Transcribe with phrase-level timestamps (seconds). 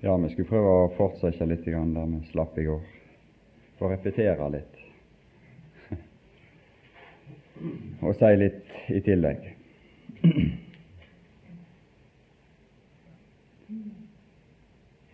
[0.00, 2.80] Ja, vi skulle prøve å fortsette litt der vi slapp i går.
[3.76, 4.78] Få repetere litt.
[8.06, 9.46] Og si litt i tillegg.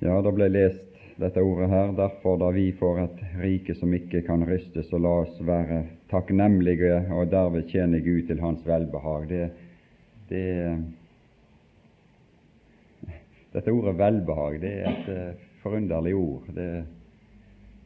[0.06, 1.88] Ja, det ble lest dette ordet her.
[1.96, 5.80] Derfor, da vi får et rike som ikke kan rystes, og la oss være
[6.12, 9.24] takknemlige og derved tjene Gud til Hans velbehag.
[9.32, 9.48] Det,
[10.28, 10.44] det
[13.56, 16.48] dette ordet velbehag det er et uh, forunderlig ord.
[16.54, 16.70] Det,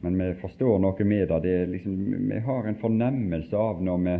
[0.03, 1.39] men vi forstår noe med det.
[1.45, 1.97] det liksom,
[2.29, 4.15] vi har en fornemmelse av når vi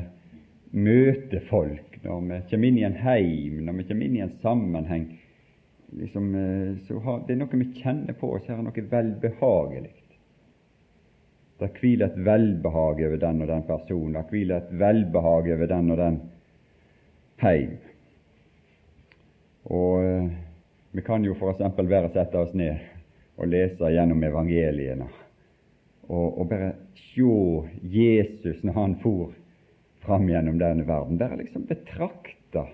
[0.71, 4.37] møter folk, når vi kommer inn i en heim, når vi kommer inn i en
[4.43, 5.09] sammenheng.
[5.99, 8.47] Liksom, uh, så har, det er noe vi kjenner på oss.
[8.47, 9.97] Her er noe velbehagelig.
[11.61, 14.15] Det hviler et velbehag over den og den personen.
[14.15, 16.21] Det hviler et velbehag over den og den
[17.43, 17.75] heim.
[19.67, 20.31] Og uh,
[20.91, 21.75] vi kan jo f.eks.
[21.77, 22.79] bare sette oss ned
[23.39, 25.07] og lese gjennom evangeliene
[26.11, 27.27] og, og bare se
[27.93, 29.31] Jesus når han for
[30.01, 31.19] fram gjennom denne verden.
[31.21, 32.65] Bare liksom betrakte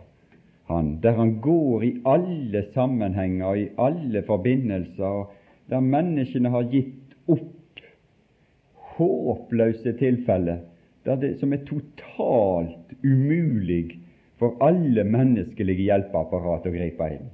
[0.68, 5.28] han, der han går i alle sammenhenger, og i alle forbindelser,
[5.70, 7.84] der menneskene har gitt opp
[8.98, 10.64] håpløse tilfeller
[11.06, 14.00] der det som er totalt umulig
[14.40, 17.30] for alle menneskelige hjelpeapparat å gripe inn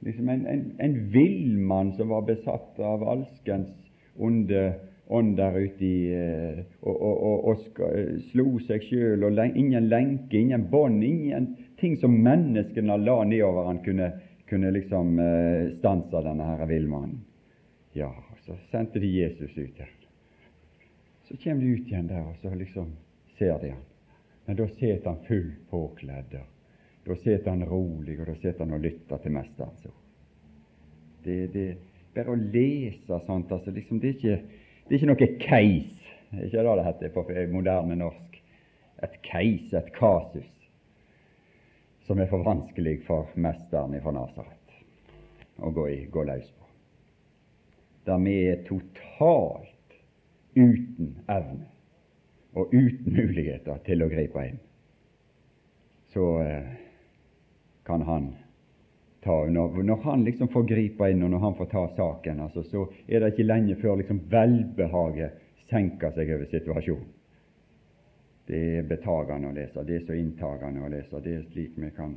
[0.00, 3.68] liksom en, en, en villmann som var besatt av alskens
[4.16, 4.74] onde
[5.10, 10.38] ånder ute i eh, og, og, og, og skal, slo seg sjøl, og ingen lenke,
[10.38, 14.12] ingen bånd, ingenting som menneskene la nedover han kunne,
[14.50, 17.24] kunne liksom eh, stanse denne herre villmannen.
[17.98, 18.12] Ja,
[18.46, 19.90] så sendte de Jesus ut der.
[21.26, 22.94] Så kommer de ut igjen der, og så liksom
[23.38, 23.84] ser de han.
[24.46, 26.38] Men da sitter han full påkledd.
[27.06, 30.00] Da sitter han rolig, og da sitter han og lytter til Mesterens ord.
[31.24, 31.64] Det, det,
[32.14, 36.06] bare å lese sånt altså liksom, det, er ikke, det er ikke noe keis.
[36.30, 38.40] det er ikke det det heter på moderne norsk.
[39.00, 40.48] Et keis, et kasus,
[42.04, 44.56] som er for vanskelig for mesteren fra Nasaret
[45.60, 46.68] å gå, i, gå løs på.
[48.08, 49.96] Der vi er totalt
[50.56, 51.68] uten evne
[52.58, 54.60] og uten muligheter til å gripe inn.
[56.10, 56.70] Så eh,
[57.86, 58.32] kan han
[59.24, 62.64] ta når, når, han liksom får gripe inn, og når han får ta saken, altså,
[62.64, 67.08] så er det ikke lenge før liksom velbehaget senker seg over situasjonen.
[68.50, 71.20] Det er betagende å lese, det er så inntagende å lese.
[71.22, 72.16] Det er slik vi kan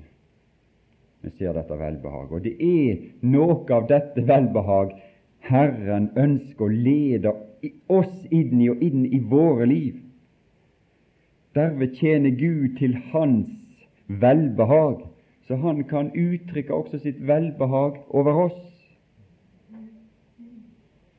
[1.24, 2.32] vi ser dette velbehaget.
[2.36, 4.96] Og det er noe av dette velbehag
[5.48, 7.32] Herren ønsker å lede
[7.92, 10.02] oss inn i og inn i våre liv.
[11.56, 13.52] Derved tjener Gud til Hans
[14.08, 15.04] velbehag
[15.48, 18.62] så han kan uttrykke også sitt velbehag over oss,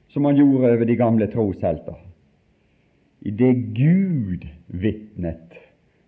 [0.08, 1.98] som han gjorde over de gamle troshelter,
[3.20, 5.58] i det Gud vitnet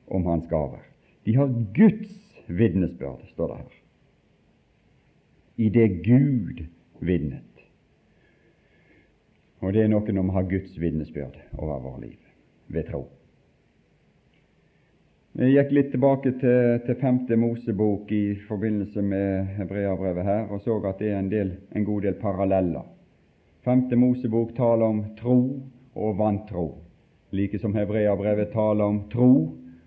[0.06, 0.84] om hans gaver.
[1.26, 2.14] De har Guds
[2.46, 3.76] vitnesbyrd, står det her.
[5.56, 6.66] I det Gud
[7.00, 7.42] vitnet.
[9.64, 12.18] Og det er noe om å ha Guds vitnesbyrd over vårt liv
[12.68, 13.06] ved tro.
[15.36, 20.78] Jeg gikk litt tilbake til, til femte Mosebok i forbindelse med Hebreabrevet her, og så
[20.88, 22.86] at det er en, del, en god del paralleller.
[23.60, 25.36] Femte Mosebok taler om tro
[25.92, 26.64] og vantro,
[27.36, 29.28] like som Hebreabrevet taler om tro,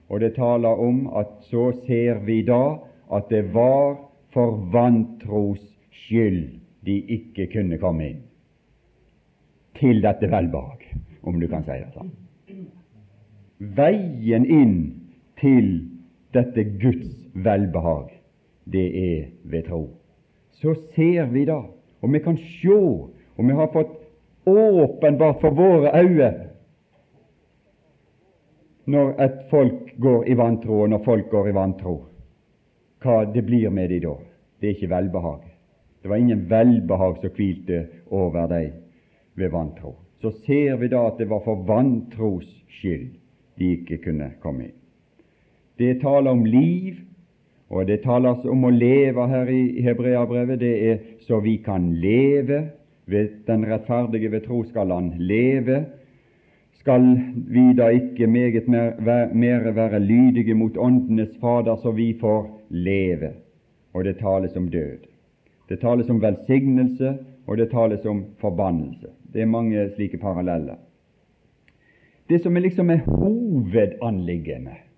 [0.05, 2.77] og det taler om at så ser vi da
[3.09, 3.97] at det var
[4.29, 5.65] for vantros
[6.05, 8.23] skyld de ikke kunne komme inn
[9.81, 10.85] til dette velbehag,
[11.25, 12.13] om du kan si det sånn.
[13.57, 14.98] Veien inn
[15.39, 15.89] til
[16.33, 18.11] dette Guds velbehag,
[18.65, 19.87] det er ved tro.
[20.51, 21.61] Så ser vi da,
[22.01, 22.81] og vi kan sjå,
[23.37, 23.95] og vi har fått
[24.49, 26.31] åpenbart for våre øyne
[28.89, 31.93] når et folk går i vantro, og når folk går i vantro,
[33.03, 34.15] hva det blir med de da.
[34.59, 35.43] Det er ikke velbehag.
[36.01, 38.71] Det var ingen velbehag som hvilte over dem
[39.35, 39.93] ved vantro.
[40.21, 42.49] Så ser vi da at det var for vantros
[42.79, 43.13] skyld
[43.59, 44.78] de ikke kunne komme inn.
[45.79, 46.95] Det taler om liv,
[47.69, 50.59] og det taler om å leve her i Hebreabrevet.
[50.59, 52.65] Det er så vi kan leve.
[53.47, 55.85] Den rettferdige ved tro skal han leve.
[56.81, 57.05] Skal
[57.47, 63.31] vi da ikke meget mer, mer være lydige mot Åndenes Fader, så vi får leve?
[63.93, 65.07] Og det tales om død.
[65.69, 67.15] Det tales om velsignelse,
[67.47, 69.07] og det tales om forbannelse.
[69.33, 70.75] Det er mange slike paralleller.
[72.29, 74.88] Det som er liksom er hovedanliggende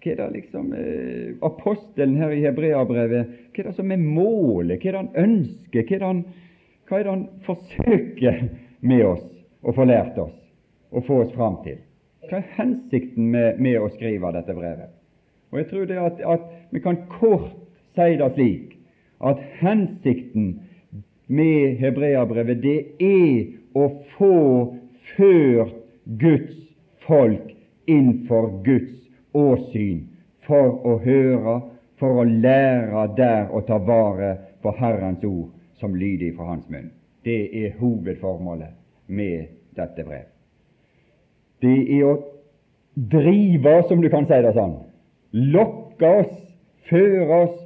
[0.00, 4.80] hva er det liksom eh, apostelen her i Hebreabrevet Hva er det som er målet?
[4.80, 5.84] Hva er det han ønsker?
[5.84, 6.22] Hva er det han,
[6.88, 8.40] Hva er det han forsøker
[8.80, 9.26] med oss
[9.60, 10.36] å få lært oss
[10.90, 11.78] og få oss fram til?
[12.30, 14.96] Hva er hensikten med, med å skrive dette brevet?
[15.50, 17.52] Og Jeg tror det at, at vi kan kort
[17.98, 18.76] si det slik
[19.20, 20.52] at hensikten
[21.30, 24.36] med hebreabrevet det er å få
[25.16, 25.76] ført
[26.18, 26.56] Guds
[27.04, 27.52] folk
[27.90, 28.99] innenfor Guds
[29.32, 30.06] åsyn
[30.46, 31.60] for å høre,
[32.00, 34.32] for å lære der å ta vare
[34.62, 35.50] på Herrens ord
[35.80, 36.90] som lyder fra Hans munn.
[37.24, 40.28] Det er hovedformålet med dette brev.
[41.60, 42.14] Det er å
[42.94, 44.78] drive, oss, om du kan si det sånn,
[45.52, 46.36] lokke oss,
[46.88, 47.58] føre oss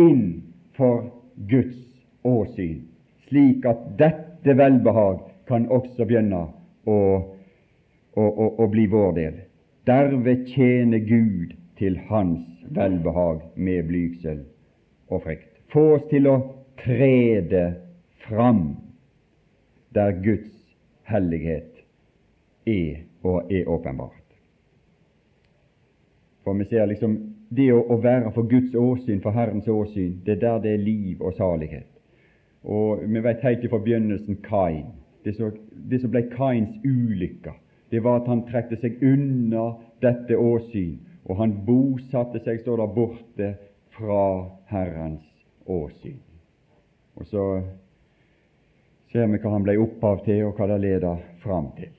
[0.00, 0.42] inn
[0.78, 1.08] for
[1.50, 1.80] Guds
[2.24, 2.84] åsyn,
[3.28, 6.44] slik at dette velbehag kan også begynne
[6.86, 6.96] å,
[8.14, 9.42] å, å, å bli vår del.
[9.86, 14.44] Derved tjene Gud til Hans velbehag med blygsel
[15.08, 15.50] og frykt.
[15.72, 16.38] Få oss til å
[16.80, 17.64] trede
[18.24, 18.76] fram
[19.94, 20.52] der Guds
[21.08, 21.84] hellighet
[22.66, 24.24] er og er åpenbart.
[26.44, 27.18] For vi ser liksom
[27.54, 30.84] det å, å være for Guds åsyn, for Herrens åsyn, det er der det er
[30.84, 31.88] liv og salighet.
[32.64, 34.86] Og vi vet helt fra begynnelsen Kain.
[35.24, 37.52] Det, som ble Kains ulykke,
[37.94, 39.68] det var at han trekte seg unna
[40.02, 40.96] dette åsyn,
[41.30, 43.50] og han bosatte seg, står der, borte
[43.94, 44.24] fra
[44.66, 45.22] Herrens
[45.70, 46.18] åsyn.
[47.14, 47.44] Og så
[49.12, 51.94] ser vi hva han ble opphav til, og hva det leder fram til.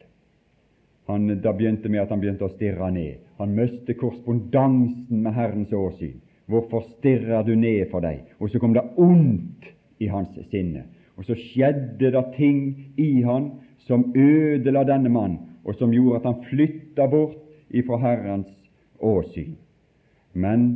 [1.08, 3.24] Han, da begynte med at han begynte å stirre ned.
[3.40, 6.20] Han mistet korrespondansen med Herrens åsyn.
[6.52, 8.26] Hvorfor stirrer du ned for deg?
[8.44, 9.72] Og så kom det ondt
[10.04, 10.90] i hans sinne.
[11.16, 12.66] Og så skjedde det ting
[13.00, 13.54] i han
[13.88, 17.38] som ødela denne mann, og som gjorde at han flytta bort
[17.70, 18.52] ifra Herrens
[19.00, 19.56] åsyn.
[20.34, 20.68] Men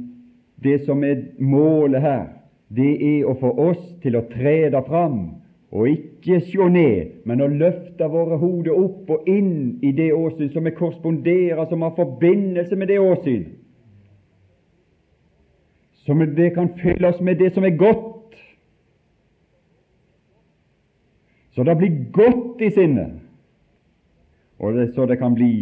[0.63, 2.25] det som er målet her,
[2.69, 5.19] det er å få oss til å trede fram
[5.69, 10.50] og ikke se ned, men å løfte våre hoder opp og inn i det åsyn
[10.53, 13.45] som er korresponderer, som har forbindelse med det åsyn.
[16.06, 18.07] Som det kan fylle oss med det som er godt
[21.59, 23.18] Så det blir godt i sinnet,
[24.59, 25.53] og det, så det kan bli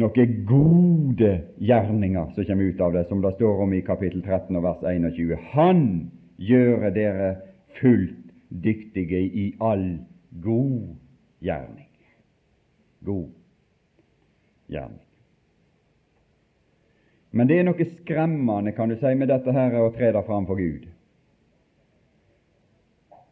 [0.00, 4.56] noen gode gjerninger som kommer ut av det, som det står om i kapittel 13
[4.56, 5.36] og vers 21.
[5.52, 5.82] Han
[6.40, 7.28] gjøre dere
[7.80, 8.16] fullt
[8.50, 10.00] dyktige i all
[10.42, 10.96] god
[11.44, 11.90] gjerning.
[13.04, 13.28] God
[14.72, 15.04] gjerning.
[17.30, 20.48] Men det er noe skremmende, kan du si, med dette her å tre deg fram
[20.48, 20.88] for Gud.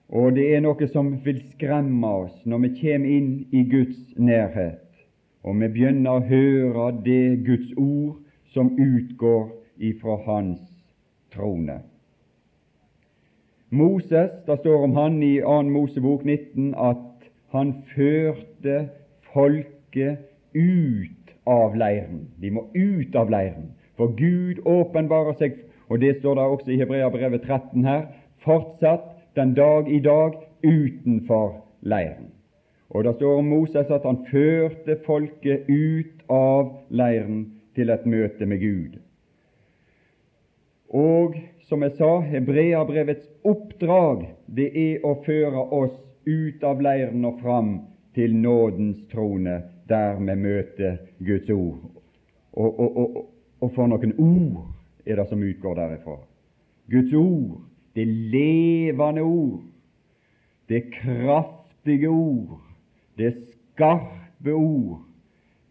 [0.08, 4.87] Og det er noe som vil skremme oss når vi kommer inn i Guds nærhet,
[5.44, 8.18] og vi begynner å høre det Guds ord
[8.54, 10.60] som utgår ifra Hans
[11.34, 11.80] trone.
[13.70, 15.62] Moses, det står om han i 2.
[15.68, 18.78] Mosebok 19 at han førte
[19.32, 20.24] folket
[20.54, 22.26] ut av leiren.
[22.40, 26.80] De må ut av leiren, for Gud åpenbarer seg, og det står der også i
[26.80, 28.08] Hebreabrevet 13 her,
[28.44, 32.32] fortsatt den dag i dag utenfor leiren.
[32.90, 37.44] Og Det står om Moses at han førte folket ut av leiren
[37.76, 38.96] til et møte med Gud.
[40.88, 41.36] Og
[41.68, 45.92] som jeg sa, Hebreabrevets oppdrag det er å føre oss
[46.24, 47.74] ut av leiren og fram
[48.16, 51.84] til nådens trone, der vi møter Guds ord.
[52.52, 53.18] Og, og, og,
[53.60, 54.64] og for noen ord
[55.04, 56.16] er det som utgår derifra.
[56.88, 59.62] Guds ord det levende ord,
[60.68, 62.60] det kraftige ord,
[63.18, 65.02] det skarpe ord.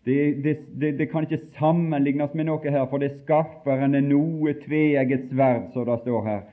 [0.05, 3.97] Det, det, det, det, kan ikke sammenlignes med noe her, for det er skarpere enn
[4.07, 6.45] noe tveegget sverd, som det står her.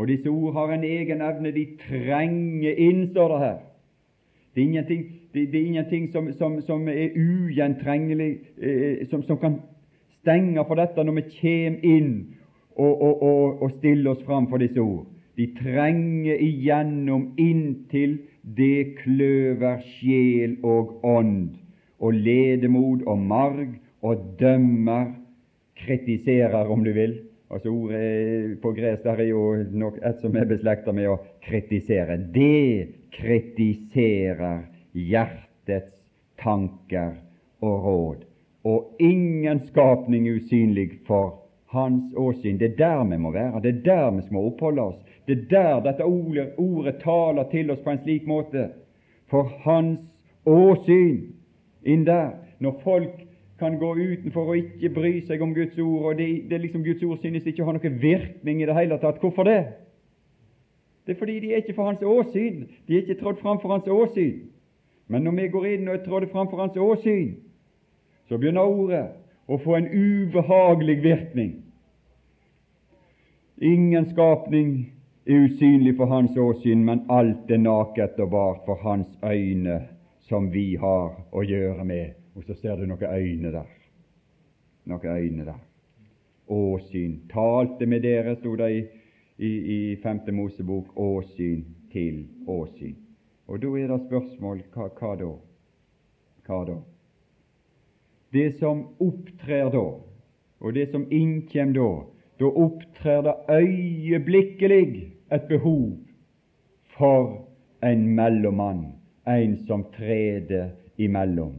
[0.00, 3.58] Og disse ord har en egen evne, de trenger inn, står det her.
[4.54, 5.04] Det er ingenting,
[5.34, 9.60] det, er ingenting som, som, som, er ugjentrengelig, eh, som, som, kan
[10.20, 12.10] stenge for dette når vi kommer inn
[12.76, 15.06] og, og, og, og stiller oss fram for disse ord.
[15.36, 21.54] De trenger igjennom inntil det kløver sjel og ånd,
[22.02, 25.12] og ledemod og marg og dømmer,
[25.82, 27.14] kritiserer, om du vil.
[27.52, 32.16] Altså Ordet på gresk der er jo nok et som er beslekta med å kritisere.
[32.32, 34.64] Det kritiserer
[34.96, 35.92] hjertets
[36.40, 37.14] tanker
[37.62, 38.24] og råd,
[38.68, 42.58] og ingen skapning usynlig for hans åsyn.
[42.58, 45.00] Det er der vi må være, det er der vi må oppholde oss.
[45.26, 48.68] Det er der dette ordet, ordet taler til oss på en slik måte.
[49.30, 50.00] For hans
[50.46, 51.32] åsyn
[51.84, 52.30] inn der.
[52.58, 53.22] Når folk
[53.58, 57.02] kan gå utenfor og ikke bry seg om Guds ord, og det, det liksom Guds
[57.02, 59.20] ord synes ikke å ha noen virkning i det hele tatt.
[59.22, 59.60] Hvorfor det?
[61.06, 62.66] Det er fordi de er ikke for hans åsyn.
[62.86, 64.48] De er ikke trådt fram for hans åsyn.
[65.08, 67.34] Men når vi går inn og trådder fram for hans åsyn,
[68.28, 69.04] så begynner ordet
[69.50, 71.52] å få en ubehagelig virkning.
[73.62, 74.92] Ingen skapning
[75.26, 79.80] usynlig for hans åsyn, men alt er naket og bart for hans øyne,
[80.20, 82.14] som vi har å gjøre med.
[82.36, 83.68] Og så ser du noen øyne der.
[84.88, 85.60] Noen øyne der.
[86.48, 87.20] Åsyn.
[87.30, 88.82] Talte med dere, sto det i,
[89.38, 90.96] i, i femte Mosebok.
[90.96, 92.96] Åsyn til åsyn.
[93.46, 95.32] Og da er det spørsmål hva, hva da?
[96.46, 96.78] Hva da?
[98.32, 99.84] Det som opptrer da,
[100.62, 101.90] og det som innkjem da,
[102.40, 105.92] da opptrer det øyeblikkelig et behov
[106.96, 107.48] for
[107.82, 108.86] en mellommann,
[109.28, 111.52] en som treder imellom.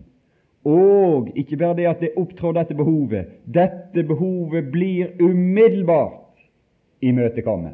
[0.65, 6.39] Og ikke bare det at det opptrår dette behovet, dette behovet blir umiddelbart
[7.01, 7.73] imøtekommet.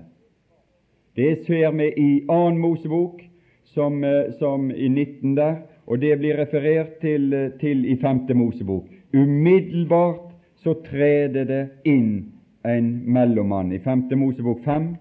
[1.15, 3.21] Det ser vi i annen Mosebok,
[3.63, 5.55] som, eh, som, i 19 der,
[5.87, 8.85] og det blir referert til, eh, til i femte Mosebok.
[9.13, 13.71] Umiddelbart så treder det inn en mellommann.
[13.71, 14.09] I 5.
[14.15, 14.95] Mosebok 5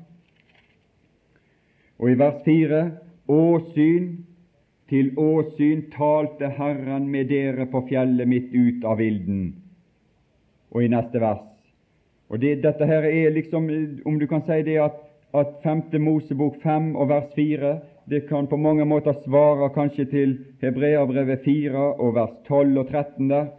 [1.99, 2.83] og i vers 4
[3.29, 4.09] Åsyn
[4.89, 9.51] til åsyn talte Herren med dere på fjellet mitt ut av vilden.
[10.73, 11.45] Og i neste vers
[12.29, 13.69] og det, Dette her er liksom,
[14.05, 14.97] om du kan si det at,
[15.33, 15.97] at 5.
[16.01, 21.77] Mosebok 5 og vers 4 det kan på mange måter svare kanskje til Hebreabrevet 4
[22.01, 23.51] og vers 12 og 13 der.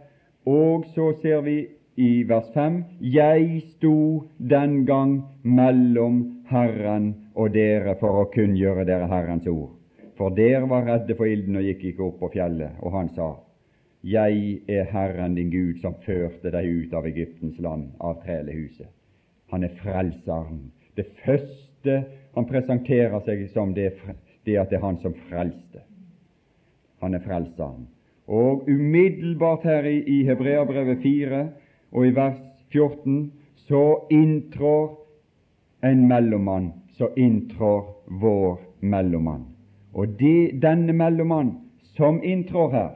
[0.46, 1.56] Og så ser vi
[2.00, 9.08] i vers 5 Jeg sto den gang mellom Herren og dere for å kunngjøre dere
[9.10, 9.74] Herrens ord.
[10.16, 12.78] For dere var redde for ilden og gikk ikke opp på fjellet.
[12.80, 13.28] Og han sa,
[14.00, 18.88] Jeg er Herren din Gud, som førte deg ut av Egyptens land, av trelehuset.
[19.52, 20.70] Han er frelseren.
[20.96, 22.02] Det første
[22.34, 23.92] han presenterer seg som, det,
[24.48, 25.84] det at det er han som frelste.
[27.04, 27.88] Han er frelseren.
[28.30, 31.48] Og umiddelbart her i, i Hebreabrevet 4
[31.92, 32.40] og i vers
[32.72, 33.32] 14
[33.66, 34.96] så inntrår
[35.84, 37.84] en mellommann, så inntrår
[38.20, 39.44] vår mellommann.
[39.92, 41.54] Og de, denne mellommann
[41.96, 42.90] som inntrår her,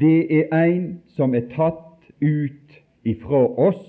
[0.00, 3.84] det er en som er tatt ut ifra oss,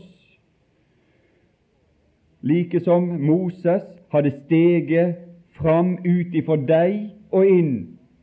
[2.41, 3.83] like som Moses
[4.13, 5.15] hadde steget
[5.59, 7.73] fram ut ifra deg og inn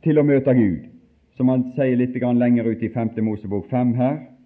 [0.03, 0.87] til å møte Gud,
[1.37, 3.13] som han sier litt lenger ut i 5.
[3.21, 4.36] Mosebok 5 her.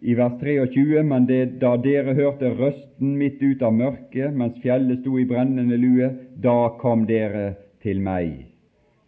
[0.00, 5.00] I vers 23.: Men det, da dere hørte røsten midt ut av mørket, mens fjellet
[5.02, 8.44] sto i brennende lue, da kom dere til meg,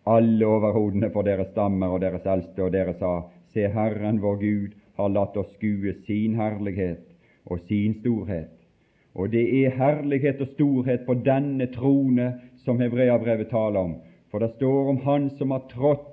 [0.06, 3.20] alle overhodene for deres stammer og deres eldste, og dere sa,
[3.54, 7.06] Se, Herren vår Gud har latt oss skue sin herlighet
[7.46, 8.52] og sin storhet.
[9.14, 12.28] Og det er herlighet og storhet på denne trone
[12.64, 13.96] som Hebreabrevet taler om.
[14.30, 16.09] For det står om Han som har trådt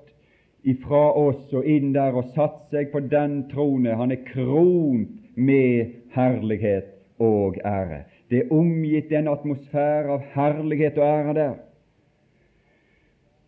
[0.63, 3.95] ifra oss og inn der og satt seg på den trone.
[3.95, 8.03] Han er kront med herlighet og ære.
[8.29, 11.55] Det er omgitt en atmosfære av herlighet og ære der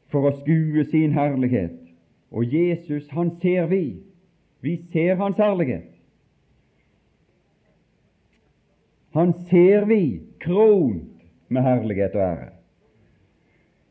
[0.10, 1.75] for å skue sin herlighet.
[2.34, 4.00] Og Jesus, han ser vi.
[4.62, 5.89] Vi ser hans herlighet.
[9.18, 12.59] Han ser vi kront med herlighet og ære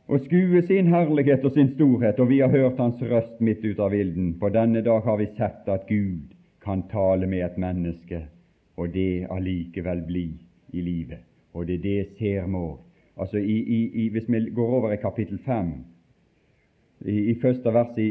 [0.09, 3.79] og skue sin herlighet og sin storhet, og vi har hørt hans røst midt ut
[3.79, 4.35] av ilden.
[4.41, 6.33] På denne dag har vi sett at Gud
[6.65, 8.23] kan tale med et menneske,
[8.77, 10.29] og det allikevel bli
[10.73, 11.21] i livet.
[11.53, 12.79] Og det er det ser må.
[13.21, 15.73] Altså, i, i, i, hvis vi går over i kapittel 5
[17.05, 18.09] i, i første vers i,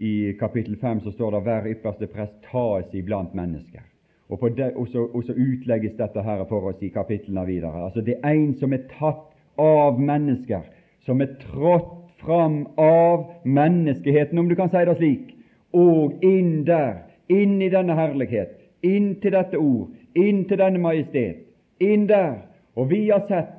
[0.00, 3.86] i, kapittel 5 så står det 'Hver ypperste prest tas iblant mennesker'.
[4.28, 7.84] Og, det, og, så, og, så, utlegges dette her for oss i kapitlene videre.
[7.84, 9.26] Altså Det er en som er tatt
[9.58, 10.60] av mennesker,
[11.06, 15.32] som er trådt fram av menneskeheten, om du kan si det slik,
[15.72, 19.88] og inn der, inn i denne herlighet, inn til dette ord,
[20.18, 21.46] inn til denne majestet,
[21.80, 22.42] inn der.
[22.76, 23.56] Og vi har sett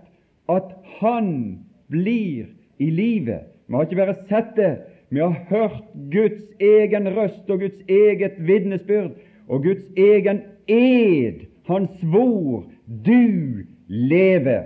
[0.51, 2.45] at Han blir
[2.77, 3.47] i livet.
[3.67, 4.71] Vi har ikke bare sett det,
[5.09, 9.17] vi har hørt Guds egen røst og Guds eget vitnesbyrd
[9.47, 11.47] og Guds egen ed.
[11.67, 14.63] Han svor du lever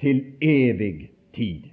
[0.00, 1.69] til evig tid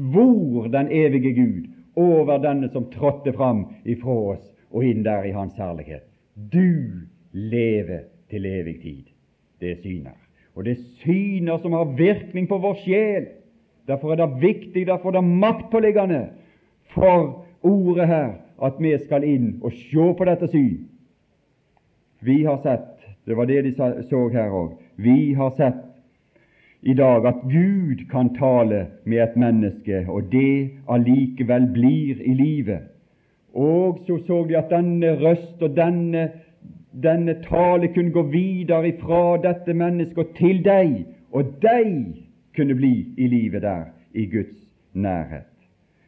[0.00, 1.66] svor den evige Gud
[1.96, 6.06] over denne som trådte fram ifra oss og inn der i Hans herlighet.
[6.34, 9.04] Du lever til evig tid.
[9.60, 10.16] Det er syner.
[10.54, 13.26] Og det er syner som har virkning på vår sjel.
[13.88, 16.28] Derfor er det viktig, derfor er det maktpåliggende
[16.94, 18.30] for ordet her
[18.62, 20.86] at vi skal inn og se på dette syn.
[22.20, 25.89] Vi har sett, det var det de så her òg, Vi har sett
[26.82, 32.88] i dag at Gud kan tale med et menneske, og det allikevel blir i livet.
[33.54, 36.30] Og så så vi at denne røst og denne,
[37.02, 42.14] denne tale kunne gå videre ifra dette mennesket til deg, og deg
[42.56, 44.54] kunne bli i livet der, i Guds
[44.92, 45.50] nærhet.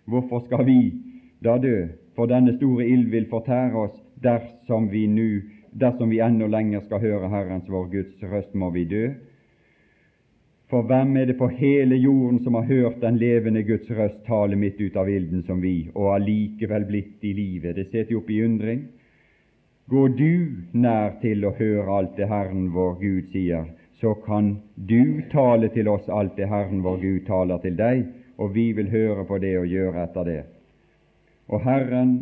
[0.06, 0.92] Hvorfor skal vi
[1.44, 1.86] da dø?
[2.16, 5.42] For denne store ild vil fortære oss dersom vi nu,
[5.80, 9.06] dersom vi enda lenger skal høre Herrens vår Guds røst, må vi dø.
[10.72, 14.56] For hvem er det på hele jorden som har hørt den levende Guds røst tale
[14.56, 17.76] midt ut av ilden som vi, og allikevel blitt i livet?
[17.76, 18.86] Det setter opp i undring.
[19.92, 20.32] Går du
[20.72, 23.68] nær til å høre alt det Herren vår Gud sier,
[24.00, 28.06] så kan du tale til oss alt det Herren vår Gud taler til deg,
[28.40, 30.42] og vi vil høre på det og gjøre etter det.
[31.52, 32.14] Og Herren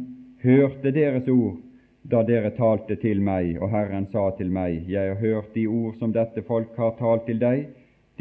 [0.42, 1.60] hørte deres ord
[2.02, 5.94] da dere talte til meg, og Herren sa til meg, Jeg har hørt de ord
[6.02, 7.68] som dette folk har talt til deg,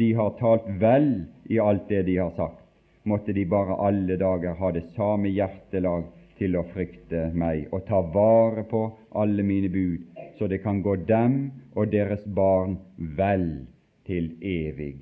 [0.00, 1.10] de har talt vel
[1.52, 2.64] i alt det de har sagt.
[3.02, 6.06] Måtte de bare alle dager ha det samme hjertelag
[6.40, 8.86] til å frykte meg og ta vare på
[9.20, 10.06] alle mine bud,
[10.38, 11.36] så det kan gå dem
[11.74, 13.46] og deres barn vel
[14.08, 14.94] til evig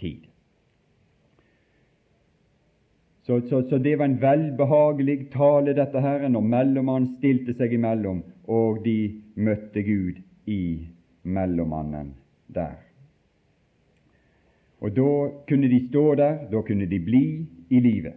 [0.00, 0.24] tid.
[3.26, 8.22] Så, så, så det var en velbehagelig tale, dette her, når mellommannen stilte seg imellom,
[8.46, 8.98] og de
[9.34, 10.62] møtte Gud i
[11.26, 12.14] mellommannen
[12.54, 12.78] der.
[14.80, 15.12] Og da
[15.48, 18.12] kunne de stå der, da kunne de bli i livet.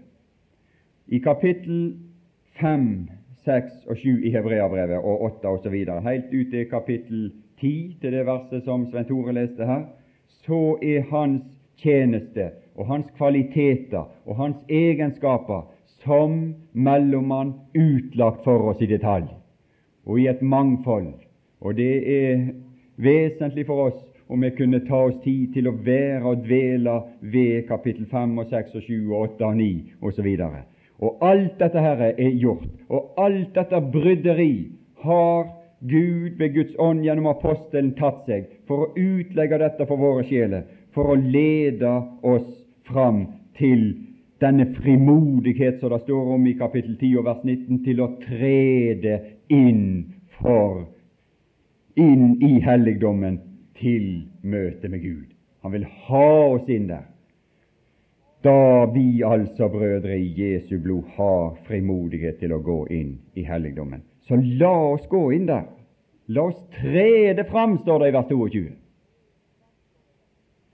[1.07, 1.95] I kapittel
[2.59, 3.09] 5,
[3.45, 8.25] 6 og 7 i Hebreabrevet og 8 osv., helt ut til kapittel 10, til det
[8.25, 9.85] verset som Svein Tore leste her,
[10.27, 11.43] så er hans
[11.77, 15.67] tjeneste og hans kvaliteter og hans egenskaper
[16.03, 19.27] som mellommann utlagt for oss i detalj
[20.05, 21.13] og i et mangfold.
[21.61, 22.45] Og det er
[22.97, 26.99] vesentlig for oss om vi kunne ta oss tid til å være og dvele
[27.33, 29.69] ved kapittel 5 og 6 og 7 og 8 og 9
[30.05, 30.27] osv.
[30.99, 34.53] Og alt dette her er gjort, og alt dette bryderi
[35.01, 40.27] har Gud ved Guds ånd gjennom apostelen tatt seg for å utlegge dette for våre
[40.27, 42.47] sjeler, for å lede oss
[42.85, 43.25] fram
[43.57, 43.89] til
[44.43, 49.19] denne frimodighet som det står om i kapittel 10 og vers 19, til å trede
[49.49, 49.85] inn
[50.37, 50.83] for
[51.99, 53.48] inn i helligdommen
[53.79, 55.31] til møte med Gud.
[55.63, 57.07] Han vil ha oss inn der.
[58.43, 64.05] Da vi altså, brødre i Jesu blod, har frimodighet til å gå inn i helligdommen,
[64.23, 65.65] så la oss gå inn der.
[66.29, 68.63] La oss trede fram, står det i vers 22.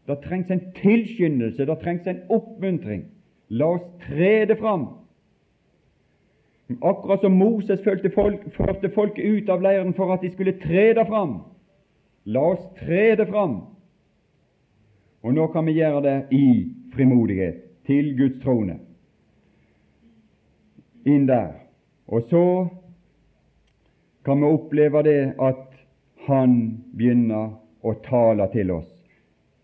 [0.05, 3.07] Det trengs en tilskyndelse, det trengs en oppmuntring.
[3.49, 4.85] La oss trede fram.
[6.81, 8.45] Akkurat som Moses førte folk,
[8.93, 11.39] folket ut av leiren for at de skulle trede fram,
[12.25, 13.59] La oss tre det fram.
[15.25, 16.47] Og nå kan vi gjøre det i
[16.93, 18.79] frimodighet til Guds trone.
[21.05, 21.53] Inn der.
[22.09, 22.45] Og så
[24.25, 25.63] kan vi oppleve det at
[26.25, 27.51] Han begynner
[27.85, 28.89] å tale til oss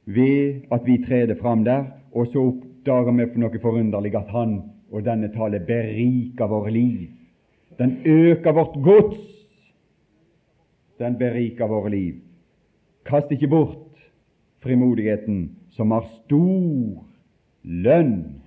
[0.06, 4.60] ved at vi trer fram der, og så oppdager vi for noe forunderlig at Han
[4.91, 7.08] og denne tale beriker våre liv.
[7.80, 9.21] Den øker vårt gods.
[11.00, 12.19] Den beriker våre liv.
[13.06, 13.92] Kast ikke bort
[14.62, 17.04] frimodigheten, som har stor
[17.64, 18.42] lønn.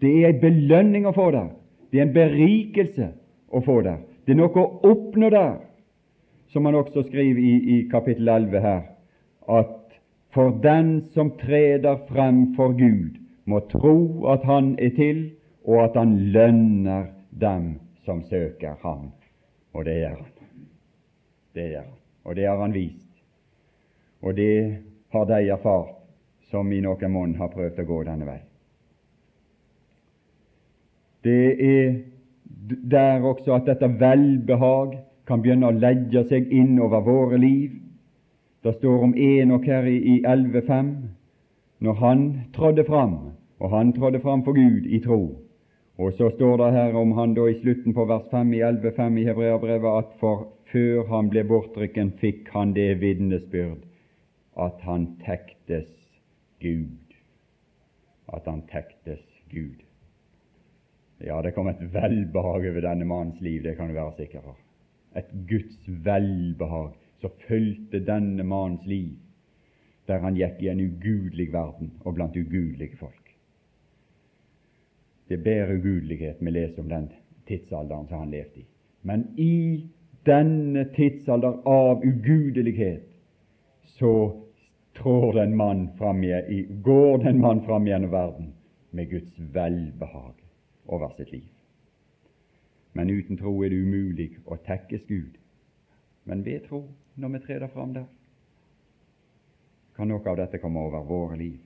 [0.00, 1.50] Det er en belønning å få der.
[1.90, 3.10] Det er en berikelse
[3.50, 3.98] å få der.
[4.24, 5.58] Det er noe å oppnå der,
[6.52, 8.82] som han også skriver i, i kapittel 11 her,
[9.48, 9.74] at
[10.36, 13.16] for den som treder frem for Gud,
[13.48, 15.22] må tro at Han er til,
[15.64, 17.08] og at Han lønner
[17.40, 19.08] dem som søker Ham.
[19.72, 20.34] Og det gjør Han.
[21.56, 21.97] Det gjør Han
[22.28, 23.08] og det har han vist.
[24.20, 24.76] Og det
[25.12, 25.94] har de erfart
[26.50, 28.38] som i noen monn har prøvd å gå denne vei.
[31.24, 31.96] Det er
[32.92, 37.72] der også at dette velbehag kan begynne å legge seg inn over våre liv.
[38.64, 40.92] Det står om Enok her i 11.5,
[41.80, 43.16] når han trådde fram,
[43.58, 45.22] og han trådde fram for Gud i tro.
[45.98, 49.18] Og så står det her om han da i slutten på vers 5 i 11.5
[49.18, 53.84] i Hebreabrevet at for før han ble bortrykken, fikk han det vitnesbyrd
[54.58, 55.90] at han tektes
[56.60, 57.14] Gud.
[58.28, 59.84] At han tektes Gud.
[61.24, 64.54] Ja, det kom et velbehag over denne mannens liv, det kan du være sikker på.
[65.16, 69.16] Et Guds velbehag som fulgte denne mannens liv,
[70.06, 73.24] der han gikk i en ugudelig verden og blant ugudelige folk.
[75.28, 77.10] Det er bedre ugudelighet vi leser om den
[77.48, 78.66] tidsalderen som han levde i.
[79.02, 79.84] Men i
[80.26, 83.04] denne tidsalder av ugudelighet,
[83.98, 84.12] så
[84.98, 88.52] trår den mann fram i, går den mann fram gjennom verden
[88.90, 90.34] med Guds velbehag
[90.86, 91.48] over sitt liv.
[92.92, 95.36] Men uten tro er det umulig å tekkes Gud.
[96.24, 96.82] Men ved tro,
[97.14, 98.06] når vi treder fram der,
[99.96, 101.58] kan noe av dette komme over våre liv.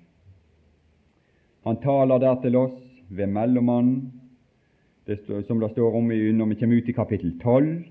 [1.64, 4.10] Han taler der til oss ved mellommannen,
[5.46, 7.82] som det står om når vi kommer ut i kapittel 12,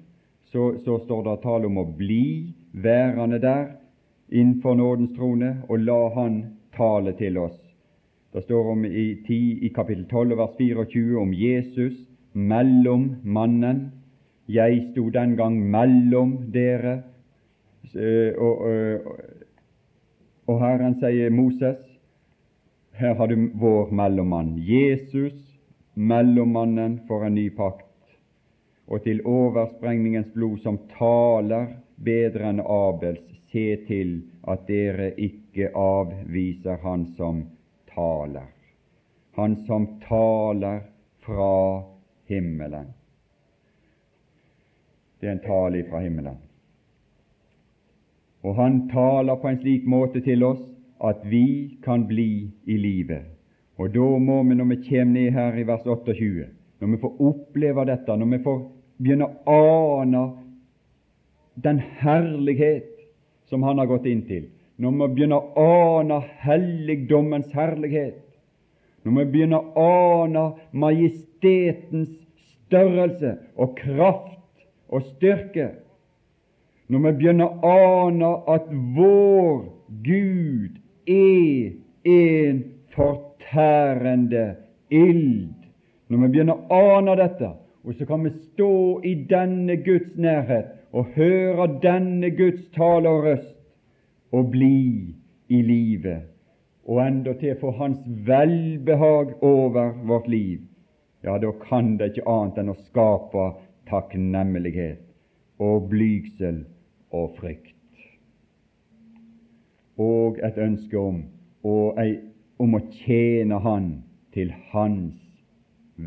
[0.52, 3.68] så, så står det tale om å bli værende der
[4.32, 6.42] innenfor nådens trone og la Han
[6.76, 7.58] tale til oss.
[8.32, 11.98] Det står om i, 10, i kapittel 12 vers 24 om Jesus,
[12.34, 13.92] mellom mannen.
[14.48, 17.02] Jeg sto den gang mellom dere.
[17.92, 19.12] Og, og,
[20.48, 21.80] og Herren sier Moses,
[22.96, 24.56] her har du vår mellommann.
[24.64, 25.36] Jesus,
[25.96, 27.91] mellommannen for en ny pakt.
[28.92, 34.18] Og til oversprengningens blod som taler bedre enn Abels, se til
[34.52, 37.46] at dere ikke avviser Han som
[37.94, 38.50] taler.
[39.40, 40.82] Han som taler
[41.24, 41.84] fra
[42.28, 42.92] himmelen.
[45.20, 46.40] Det er en tale fra himmelen.
[48.44, 50.62] Og han taler på en slik måte til oss
[51.00, 53.28] at vi kan bli i livet.
[53.78, 56.48] Og da må vi, når vi kommer ned her i vers 28,
[56.82, 58.60] når vi får oppleve dette, når vi får
[59.02, 59.60] begynne å
[60.02, 60.24] ane
[61.62, 62.90] den herlighet
[63.50, 64.48] som han har gått inn til,
[64.82, 68.22] når vi begynner å ane helligdommens herlighet,
[69.04, 69.88] når vi begynner å
[70.22, 72.14] ane majestetens
[72.68, 75.72] størrelse og kraft og styrke,
[76.92, 79.66] når vi begynner å ane at vår
[80.06, 80.78] Gud
[81.10, 81.74] er
[82.12, 82.62] en
[82.96, 84.46] fortærende
[84.92, 85.56] ild,
[86.08, 87.52] når vi begynner å ane dette,
[87.84, 93.24] og så kan vi stå i denne Guds nærhet og høre denne Guds tale og
[93.24, 93.58] røst
[94.32, 95.16] og bli
[95.50, 96.22] i livet,
[96.86, 100.60] og endatil få Hans velbehag over vårt liv,
[101.24, 103.50] ja, da kan det ikke annet enn å skape
[103.90, 105.02] takknemlighet
[105.62, 106.64] og blygsel
[107.12, 107.76] og frykt.
[110.02, 111.22] Og et ønske om,
[111.64, 113.92] om å tjene Han
[114.34, 115.21] til Hans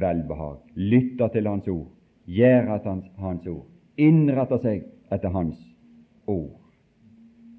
[0.00, 0.58] velbehag.
[0.74, 1.88] lytter til Hans ord,
[2.26, 5.58] gjør etter Hans ord, innretter seg etter Hans
[6.26, 6.60] ord.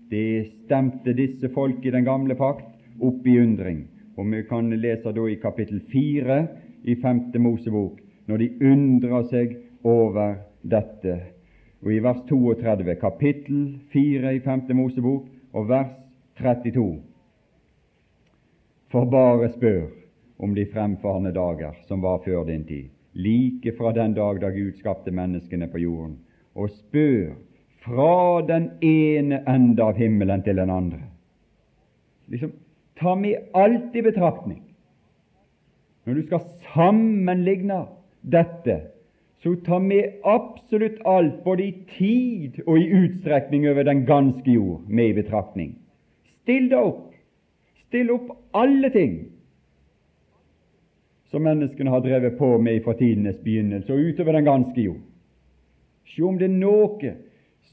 [0.09, 3.85] Det stemte disse folk i den gamle pakt opp i undring.
[4.17, 6.37] Og vi kan lese da i kapittel 4
[6.85, 7.33] i 5.
[7.41, 11.17] Mosebok, når de undrer seg over dette.
[11.83, 14.69] Og i vers 32, kapittel 4 i 5.
[14.77, 15.91] Mosebok, og vers
[16.39, 17.01] 32.
[18.91, 20.04] For bare spør
[20.37, 24.75] om de fremfarne dager som var før din tid, like fra den dag da Gud
[24.79, 26.17] skapte menneskene på jorden,
[26.55, 27.35] og spør
[27.85, 31.01] fra den ene ende av himmelen til den andre.
[32.27, 32.51] Liksom,
[32.95, 34.61] Ta med alt i betraktning.
[36.05, 37.81] Når du skal sammenligne
[38.21, 38.77] dette,
[39.43, 44.85] så ta med absolutt alt, både i tid og i utstrekning over den ganske jord,
[44.87, 45.75] med i betraktning.
[46.45, 47.11] Still deg opp.
[47.87, 49.17] Still opp alle ting
[51.35, 55.01] som menneskene har drevet på med fra tidenes begynnelse og utover den ganske jord.
[56.07, 57.09] Se om det er noe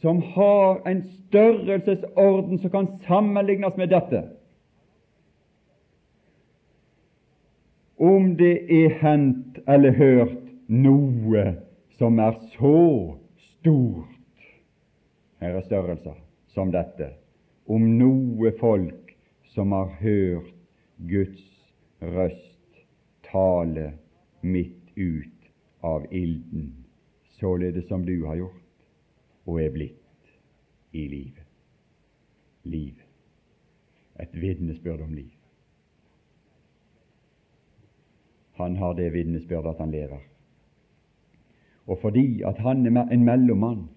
[0.02, 4.24] som har en størrelsesorden som kan sammenlignes med dette.
[8.02, 11.44] Om det er hendt eller hørt noe
[12.02, 12.76] som er så
[13.38, 14.08] stort
[15.38, 16.18] Her er størrelser
[16.50, 17.12] som dette.
[17.70, 19.14] Om noe folk
[19.54, 20.50] som har hørt
[20.98, 21.46] Guds
[22.02, 22.51] røst
[23.32, 23.92] tale
[24.40, 25.28] midt ut
[25.80, 26.74] av ilden,
[27.40, 28.58] således som du har gjort
[29.44, 30.34] og er blitt
[30.92, 31.46] i livet.
[32.62, 32.94] Liv.
[34.20, 35.32] Et vitnesbyrd om liv.
[38.60, 40.20] Han har det vitnesbyrd at han lever.
[41.86, 43.88] Og fordi at han er en mellommann,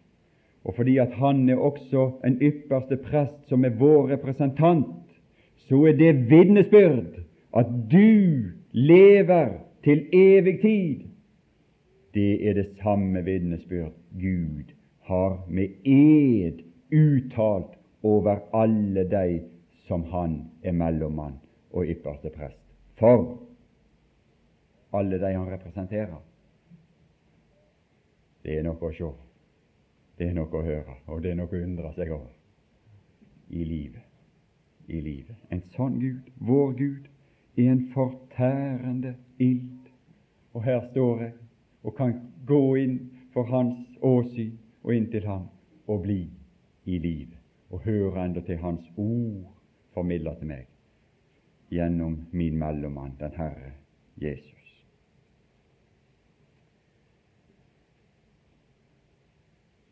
[0.63, 5.05] og fordi at han er også en ypperste prest som er vår representant,
[5.67, 7.21] så er det vitnesbyrd
[7.53, 11.07] at du lever til evig tid.
[12.13, 16.59] Det er det samme vitnesbyrd Gud har med ed
[16.91, 19.41] uttalt over alle de
[19.87, 21.39] som han er mellommann
[21.71, 22.59] og ypperste prest
[22.99, 23.39] for.
[24.93, 26.21] Alle de han representerer.
[28.43, 29.09] Det er noe å se,
[30.17, 32.31] det er noe å høre, og det er noe å undre seg over
[33.49, 34.03] i livet.
[34.87, 35.35] I livet.
[35.49, 37.07] En sånn Gud, vår Gud,
[37.57, 39.89] er en fortærende ild.
[40.53, 41.31] Og her står jeg
[41.83, 42.13] og kan
[42.47, 42.99] gå inn
[43.33, 45.47] for Hans åsyn og inn til ham
[45.87, 46.21] og bli
[46.85, 47.37] i livet
[47.69, 49.51] og høre endatil Hans ord
[49.93, 50.67] formidla til meg
[51.73, 53.73] gjennom min mellommann, den Herre
[54.21, 54.55] Jesus.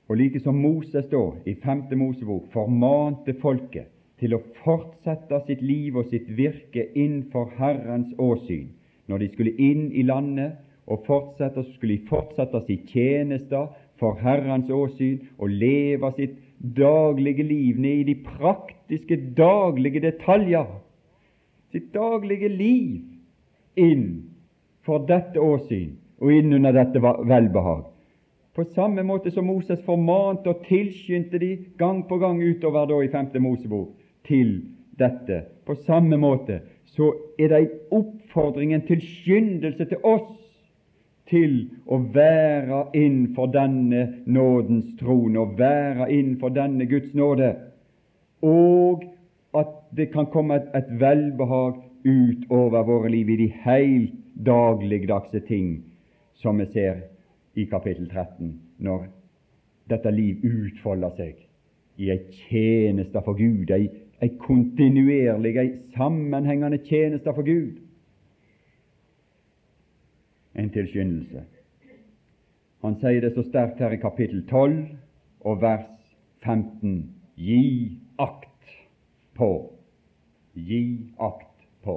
[0.07, 3.92] Og like som Moses da, i femte Mosebok, formante folket
[4.23, 8.69] til å fortsette sitt liv og sitt virke innenfor Herrens åsyn.
[9.11, 10.55] Når de skulle inn i landet
[10.87, 13.65] og fortsette, så skulle de fortsette sin tjeneste
[13.99, 20.69] for Herrens åsyn og leve sitt daglige liv ned i de praktiske, daglige detaljer.
[21.75, 23.01] Sitt daglige liv
[23.75, 24.05] inn
[24.87, 27.89] for dette åsyn og inn under dette velbehag.
[28.53, 33.11] På samme måte som Moses formante og tilskyndte de gang på gang utover da i
[33.11, 33.33] 5.
[33.41, 33.91] Mosebok
[34.27, 34.61] til
[34.99, 36.61] dette, på samme måte
[36.93, 37.09] så
[37.39, 40.31] er det oppfordringen til skyndelse til oss
[41.29, 41.55] til
[41.87, 47.53] å være innenfor denne nådens trone, og være innenfor denne Guds nåde,
[48.43, 49.07] og
[49.55, 55.39] at det kan komme et, et velbehag ut over våre liv i de helt dagligdagse
[55.47, 55.77] ting
[56.41, 57.05] som vi ser
[57.55, 59.07] i kapittel 13, når
[59.89, 61.37] dette liv utfolder seg
[62.01, 63.87] i ei tjeneste for Gud, ei,
[64.23, 67.81] ei kontinuerlig, ei sammenhengende tjeneste for Gud.
[70.55, 71.43] En tilskyndelse.
[72.83, 74.79] Han sier det så sterkt her i kapittel 12
[75.47, 75.89] og vers
[76.43, 77.13] 15.
[77.35, 78.73] Gi akt
[79.35, 79.49] på,
[80.53, 80.83] gi
[81.17, 81.95] akt på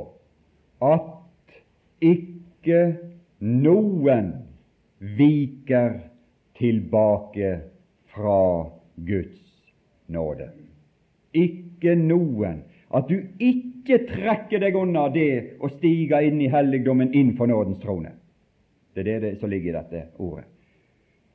[0.82, 1.52] at
[2.00, 2.80] ikke
[3.40, 4.32] noen
[5.18, 5.98] viker
[6.56, 7.50] tilbake
[8.14, 8.40] fra
[8.96, 9.42] Guds
[10.08, 10.48] nåde.
[11.34, 12.62] Ikke noen.
[12.94, 17.80] At du ikke trekker deg unna det å stige inn i helligdommen inn for nådens
[17.82, 18.12] trone.
[18.94, 20.44] Det er det som ligger i dette ordet.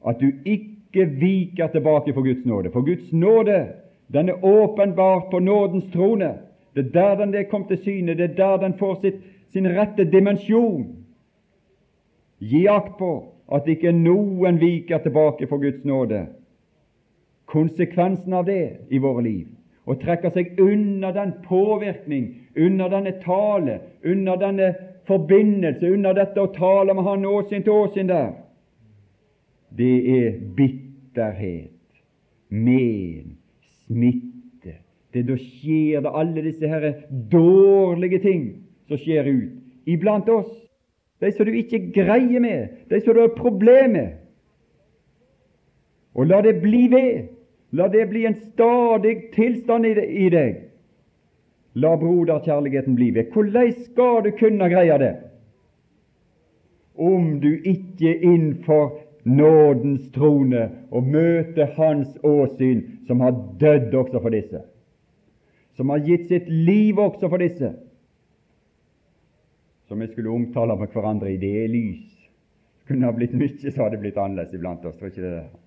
[0.05, 2.71] At du ikke viker tilbake for Guds nåde.
[2.71, 3.67] For Guds nåde,
[4.07, 6.33] den er åpenbart på nådens trone.
[6.75, 10.03] Det er der den kom til syne, det er der den får sitt, sin rette
[10.03, 10.87] dimensjon.
[12.39, 13.11] Gi akt på
[13.51, 16.25] at ikke noen viker tilbake for Guds nåde.
[17.45, 19.47] Konsekvensen av det i våre liv,
[19.89, 24.71] og trekker seg unna den påvirkning, unna denne tale, unna denne
[25.09, 28.33] forbindelse, unna dette å tale med Han åsyn til åsyn der,
[29.77, 31.77] det er bitterhet,
[32.49, 33.37] men,
[33.87, 34.75] smitte.
[35.13, 36.91] Det Da skjer det alle disse her
[37.31, 38.43] dårlige ting
[38.87, 40.51] som skjer ut iblant oss
[41.21, 44.13] de som du ikke greier med, de som du har problemer med.
[46.17, 47.27] Og la det bli ved.
[47.71, 50.57] La det bli en stadig tilstand i deg.
[51.79, 53.31] La broderkjærligheten bli ved.
[53.31, 55.13] Hvordan skal du kunne greie det?
[56.95, 64.33] Om du ikke innenfor nådens trone og møter Hans åsyn, som har dødd også for
[64.33, 64.61] disse,
[65.77, 67.71] som har gitt sitt liv også for disse,
[69.87, 72.07] som vi skulle omtale med hverandre i det lys.
[72.87, 74.97] Kunne ha blitt mye så hadde det blitt annerledes iblant oss.
[74.99, 75.60] Tror ikke det der?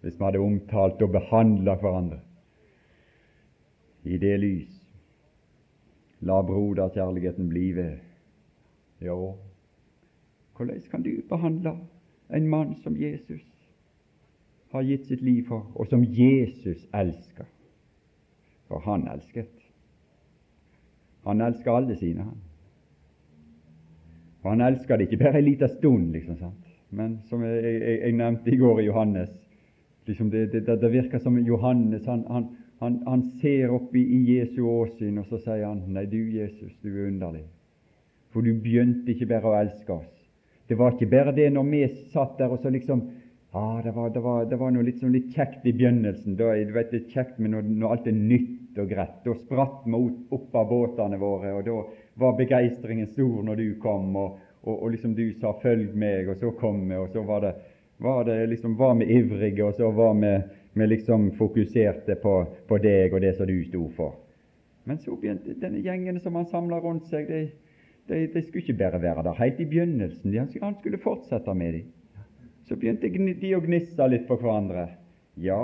[0.00, 2.20] Hvis vi hadde omtalt og behandla hverandre
[4.04, 4.76] i det lys.
[6.20, 7.98] La broderkjærligheten bli ved.
[9.00, 9.34] Jo,
[10.56, 11.76] hvordan kan du behandle
[12.34, 13.44] en mann som Jesus
[14.72, 17.48] har gitt sitt liv for, og som Jesus elsker?
[18.68, 19.56] For han elsket.
[21.24, 22.36] Han elsker alle sine, han.
[24.42, 26.66] Og han elsker det ikke bare en liten stund, liksom, sant?
[26.90, 29.30] men som jeg, jeg, jeg, nevnte i går i Johannes
[30.10, 32.48] liksom det, det, det, virker som Johannes han, han,
[32.82, 36.90] han, han ser opp i, Jesu åsyn, og så sier han Nei, du Jesus, du
[36.92, 37.46] er underlig.
[38.30, 40.12] For du begynte ikke bare å elske oss.
[40.70, 43.02] Det var ikke bare det når vi satt der og så liksom
[43.52, 46.36] ah, det, var, det, var, det var noe litt, sånn litt kjekt i begynnelsen.
[46.38, 49.18] Da, du vet, det er kjekt med når, når alt er nytt og greit.
[49.24, 50.02] Da spratt vi
[50.36, 51.80] opp av båtene våre, og da
[52.22, 56.36] var begeistringen stor når du kom, og, og, og liksom du sa 'følg meg', og
[56.38, 57.54] så kom vi, og så var det,
[58.00, 60.40] var det liksom, var vi ivrige, og så var vi,
[60.72, 64.14] vi liksom fokuserte på, på, deg og det som du sto for.
[64.88, 67.42] Men så begynte denne gjengen som han samla rundt seg, de,
[68.08, 70.38] de, de, skulle ikke bare være der helt i begynnelsen.
[70.62, 71.92] Han skulle fortsette med dem.
[72.68, 74.88] Så begynte de å gnisse litt på hverandre.
[75.40, 75.60] Ja,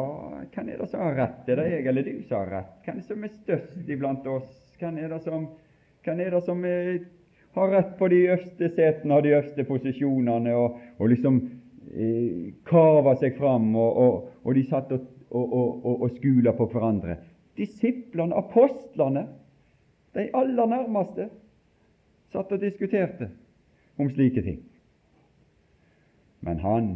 [0.52, 1.48] hvem er det som har rett?
[1.48, 2.78] Er det jeg eller du som har rett?
[2.84, 4.48] Hvem er det som er størst iblant oss?
[4.76, 5.48] Hvem er det som,
[6.04, 6.90] hvem er det som er,
[7.56, 11.40] har rett på de øverste setene og de øverste posisjonene, og, og liksom
[12.66, 15.06] kava seg fram, og, og, og, de satt og,
[15.86, 17.16] og, skula på hverandre?
[17.56, 19.26] Disiplene, apostlene,
[20.16, 21.28] de aller nærmeste,
[22.32, 23.30] satt og diskuterte
[23.96, 24.60] om slike ting.
[26.44, 26.90] Men han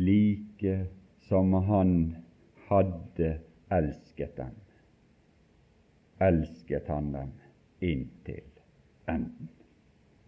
[0.00, 0.86] like
[1.28, 1.94] som han
[2.68, 3.36] hadde
[3.70, 4.56] elsket dem,
[6.20, 7.30] elsket han dem
[7.80, 8.46] inntil
[9.08, 9.48] enden.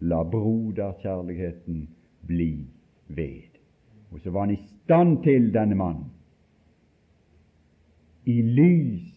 [0.03, 1.89] La broderkjærligheten
[2.27, 2.67] bli
[3.07, 3.52] ved.
[4.13, 6.09] Og så var han i stand til, denne mannen,
[8.27, 9.09] i lys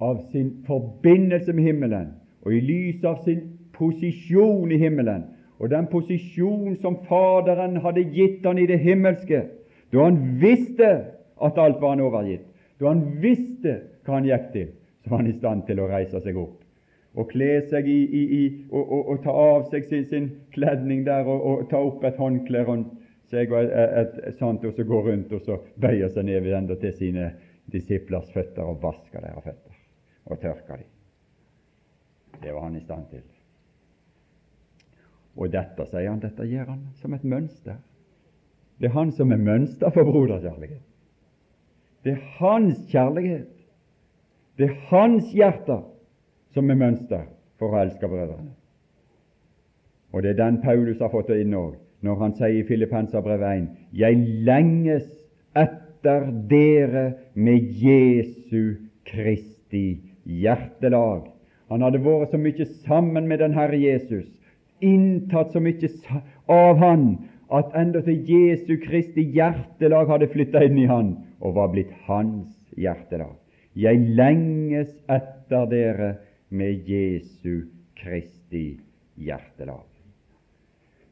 [0.00, 2.12] av sin forbindelse med himmelen,
[2.44, 3.42] og i lys av sin
[3.74, 5.26] posisjon i himmelen,
[5.58, 9.44] og den posisjon som Faderen hadde gitt han i det himmelske,
[9.92, 10.90] da han visste
[11.44, 12.46] at alt var han overgitt,
[12.80, 14.68] da han visste hva han gikk til,
[15.04, 16.64] så var han i stand til å reise seg opp
[17.14, 21.04] og kle seg i, i, i og, og, og, ta av seg sin, sin kledning
[21.06, 22.90] der og, og, ta opp et håndkle rundt
[23.34, 26.40] seg og, et, et, et, sånt, og så går rundt og så bøyer seg ned
[26.44, 27.30] ved enda til sine
[27.72, 29.80] disiplers føtter og vasker deres føtter
[30.24, 30.90] og tørker dem.
[32.42, 33.22] Det var han i stand til.
[35.34, 37.78] Og dette, sier han, dette gjør han som et mønster.
[38.78, 40.82] Det er han som er mønster for broderkjærlighet.
[42.04, 43.50] Det er hans kjærlighet.
[44.58, 45.80] Det er hans hjerte
[46.54, 47.24] som er mønster
[47.58, 48.52] for å elske brødrene.
[50.14, 53.68] Og det er den Paulus har fått inn òg, når han sier i Filippanserbrevet 1.:
[53.96, 55.06] Jeg lenges
[55.56, 58.76] etter dere med Jesu
[59.08, 61.30] Kristi hjertelag.
[61.72, 64.28] Han hadde vært så mye sammen med den Herre Jesus,
[64.84, 65.90] inntatt så mye
[66.52, 67.06] av Han,
[67.52, 72.52] at enda til Jesu Kristi hjertelag hadde flytta inn i Han og var blitt hans
[72.76, 73.36] hjertelag.
[73.74, 76.12] Jeg lenges etter dere
[76.50, 77.66] med Jesu
[77.98, 78.76] Kristi
[79.16, 79.93] hjertelag.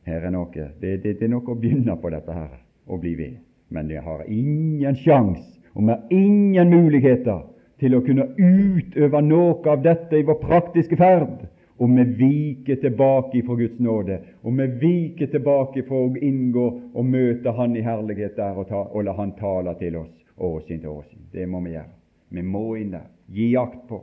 [0.06, 2.52] Her er noe, det, det, det er noe å begynne på dette her
[2.90, 3.38] og bli ved.
[3.72, 7.44] Men det har ingen sjanse, og vi har ingen muligheter
[7.80, 11.46] til å kunne utøve noe av dette i vår praktiske ferd
[11.82, 17.08] om vi viker tilbake fra Guds nåde, om vi viker tilbake for å inngå og
[17.08, 20.92] møte Han i herlighet der og, ta, og la Han tale til oss årsinn til
[20.92, 21.26] årsinn.
[21.32, 21.90] Det må vi gjøre.
[22.28, 23.08] Vi må inn der.
[23.32, 23.98] Gi akt på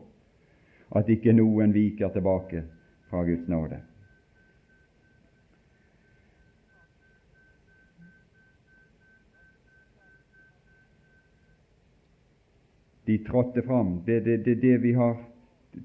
[0.98, 2.64] at ikke noen viker tilbake
[3.10, 3.80] fra Guds nåde.
[13.10, 14.02] De trådte fram.
[14.06, 15.16] Det er det, det, det, vi har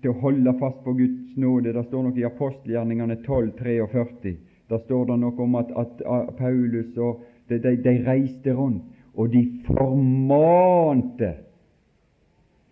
[0.03, 1.73] til å holde fast på Guds nåde.
[1.73, 4.35] Det står noe i apostelgjerningene 12,43.
[4.69, 6.03] Der står det noe om at, at
[6.37, 8.85] Paulus og de, de, de, reiste rundt,
[9.17, 11.33] og de formante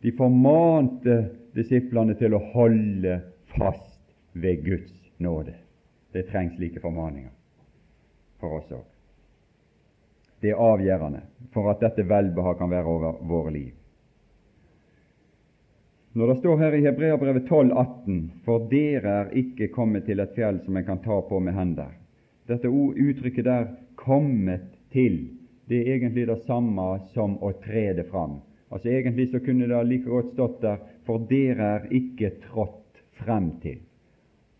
[0.02, 1.16] De formante
[1.54, 3.20] disiplene til å holde
[3.56, 4.00] fast
[4.34, 5.54] ved Guds nåde.
[6.12, 7.30] Det trengs slike formaninger
[8.42, 8.88] for oss òg.
[10.42, 11.22] Det er avgjørende
[11.54, 13.78] for at dette velbehag kan være over våre liv.
[16.12, 20.58] Når det står her i Hebreabrevet 12,18 For dere er ikke kommet til et fjell
[20.60, 21.94] som en kan ta på med hender.
[22.48, 25.30] Dette uttrykket der 'kommet til'
[25.68, 28.40] det er egentlig det samme som å trede fram.
[28.70, 33.50] Altså Egentlig så kunne det like godt stått der 'for dere er ikke trådt frem
[33.62, 33.80] til'.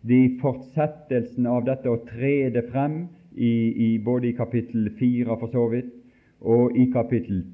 [0.08, 5.68] De fortsettelsen av dette å trede frem, i, i, både i kapittel 4 for så
[5.68, 5.92] vidt,
[6.40, 7.44] og i kapittel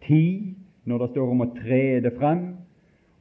[0.00, 2.56] 10, når det står om å trede frem,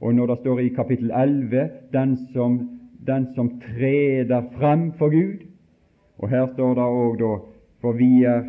[0.05, 2.59] og når det står i kapittel 11 den som,
[3.07, 5.41] den som treder frem for Gud.
[6.21, 7.31] Og her står det òg da
[7.81, 8.45] for vi er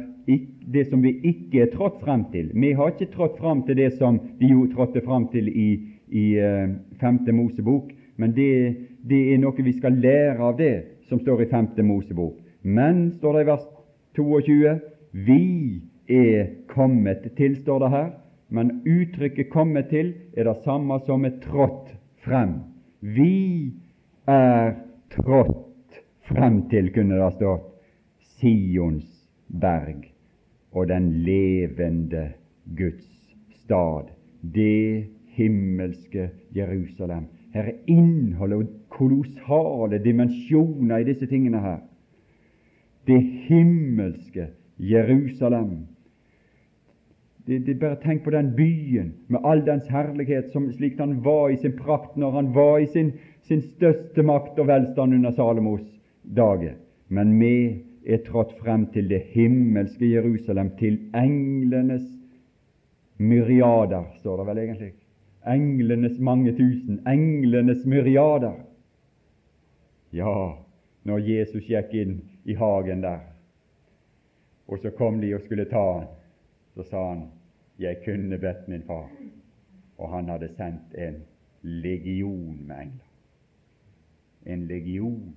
[0.72, 2.50] det som vi ikke er trådt frem til.
[2.54, 5.68] Vi har ikke trådt frem til det som de jo trådte frem til i,
[6.08, 10.74] i uh, Femte Mosebok, men det, det, er noe vi skal lære av det
[11.08, 12.40] som står i Femte Mosebok.
[12.62, 13.66] Men, står det i vers
[14.16, 14.78] 22,
[15.28, 15.42] vi
[16.08, 18.08] er kommet til, står det her.
[18.48, 22.60] Men uttrykket 'kommet til' er det samme som er trådt frem.
[23.00, 23.72] Vi
[24.26, 24.74] er
[25.10, 27.72] trådt frem til, kunne det stått,
[28.36, 30.04] Sions berg
[30.72, 32.32] og den levende
[32.76, 34.10] Guds stad,
[34.42, 35.06] det
[35.36, 37.26] himmelske Jerusalem.
[37.54, 41.78] Her er innholdet og kolossale dimensjoner i disse tingene her.
[43.06, 45.86] Det himmelske Jerusalem.
[47.46, 51.50] Det, de bare Tenk på den byen med all dens herlighet, som slik han var
[51.50, 53.12] i sin prakt når han var i sin,
[53.46, 55.84] sin største makt og velstand under Salomos
[56.22, 56.74] dager.
[57.08, 62.06] Men vi er trådt frem til det himmelske Jerusalem, til englenes
[63.18, 64.92] myriader, står det vel egentlig.
[65.46, 68.58] Englenes mange tusen, englenes myriader.
[70.12, 70.34] Ja,
[71.06, 73.22] når Jesus gikk inn i hagen der,
[74.66, 76.06] og så kom de og skulle ta han,
[76.74, 77.26] så sa han,
[77.78, 79.10] 'Jeg kunne bedt min far',
[79.98, 81.14] og han hadde sendt en
[81.62, 83.10] legion med engler.
[84.46, 85.34] En legion,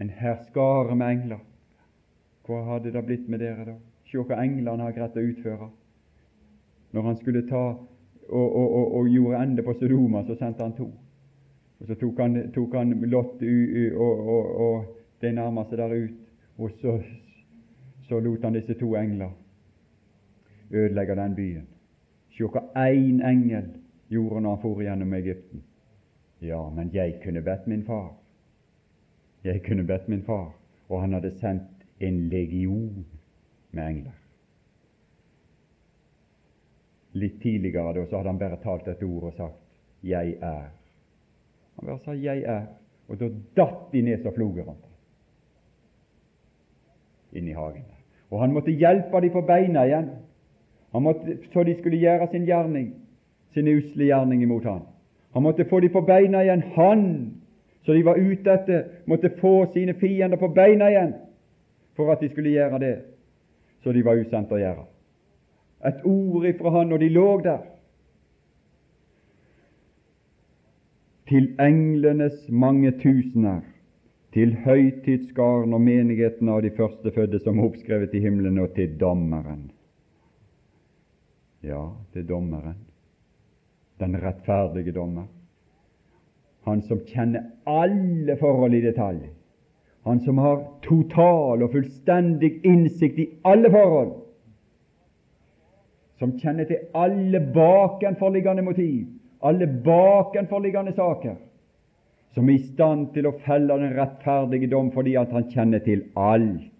[0.00, 1.38] en herskare med engler.
[2.46, 3.74] Hva hadde det blitt med dere da?
[4.06, 5.70] Se hva englene har greid å utføre
[6.92, 7.64] når han skulle ta
[8.28, 10.86] og, og, og, og gjorde ende på Sodoma, så sendte han to.
[11.80, 14.84] Og Så tok han, tok han Lot og,
[15.20, 16.22] de nærmeste der ut,
[16.58, 17.02] og så,
[18.08, 19.30] så lot han disse to engler
[20.70, 21.66] ødelegge den byen.
[22.36, 23.68] Se hva én engel
[24.08, 25.62] gjorde når han for gjennom Egypten.
[26.42, 28.14] Ja, men jeg kunne bedt min far.
[29.44, 30.52] Jeg kunne bedt min far,
[30.88, 33.06] og han hadde sendt en legion
[33.72, 34.16] med engler.
[37.12, 39.62] Litt tidligere da, så hadde han bare talt et ord og sagt
[40.02, 40.70] 'Jeg er'.
[41.76, 42.66] Han bare sa 'Jeg er',
[43.08, 44.96] og da datt de ned som floger rundt ham
[47.32, 47.84] inn i hagen.
[48.30, 50.10] Og han måtte hjelpe dem på beina igjen,
[50.92, 52.92] måtte, så de skulle gjøre sin gjerning,
[53.54, 54.82] sin usle gjerning imot ham.
[55.34, 57.06] Han måtte få dem på beina igjen, han
[57.86, 61.14] så de var ute etter, måtte få sine fiender på beina igjen
[61.96, 62.96] for at de skulle gjøre det
[63.84, 64.86] så de var usendt å gjøre
[65.84, 67.62] et ord ifra Han, og de lå der.
[71.26, 73.62] Til englenes mange tusener,
[74.34, 79.70] til høytidsskaren og menigheten av de førstefødte som er oppskrevet i himmelen, og til dommeren.
[81.66, 82.76] Ja, det er dommeren,
[83.98, 85.26] den rettferdige dommer.
[86.66, 89.24] Han som kjenner alle forhold i detalj.
[90.06, 94.14] Han som har total og fullstendig innsikt i alle forhold
[96.18, 99.08] som kjenner til alle bakenforliggende motiv,
[99.44, 101.34] alle bakenforliggende saker,
[102.34, 106.06] som er i stand til å felle den rettferdige dom fordi at han kjenner til
[106.16, 106.70] alt.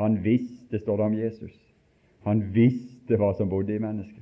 [0.00, 1.61] Han visste, står det om Jesus,
[2.24, 4.20] han visste hva som bodde i mennesket.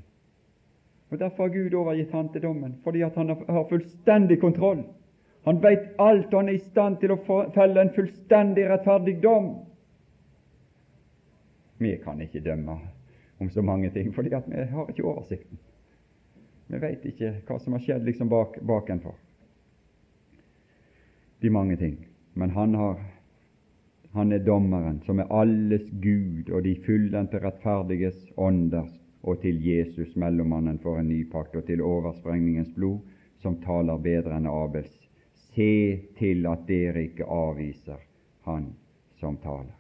[1.11, 4.85] Og Derfor har Gud overgitt han til dommen, fordi at han har fullstendig kontroll.
[5.45, 7.19] Han veit alt, og han er i stand til å
[7.55, 9.51] felle en fullstendig rettferdig dom.
[11.81, 12.77] Vi kan ikke dømme
[13.41, 15.59] om så mange ting, fordi vi har ikke oversikten.
[16.69, 19.17] Vi vet ikke hva som har skjedd liksom bak, bakenfor
[21.41, 21.97] de mange ting.
[22.35, 23.01] Men han, har,
[24.13, 30.15] han er dommeren, som er alles Gud og de fullendte rettferdiges ånders, og til Jesus,
[30.17, 33.03] mellommannen for en ny pakt, og til oversprengningens blod,
[33.43, 34.95] som taler bedre enn Abels.
[35.53, 38.01] Se til at dere ikke avviser
[38.49, 38.73] Han
[39.21, 39.77] som taler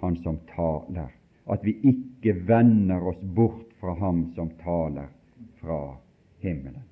[0.00, 1.08] han som taler,
[1.44, 5.08] at vi ikke vender oss bort fra ham som taler
[5.60, 5.96] fra
[6.40, 6.84] himmelen.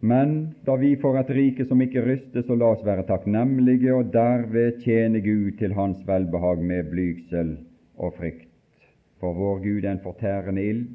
[0.00, 4.12] Men da vi får et rike som ikke ryster, så la oss være takknemlige og
[4.12, 7.56] derved tjene Gud til Hans velbehag med blygsel
[7.96, 8.50] og frykt.
[9.20, 10.86] For vår Gud er en fortærende ild.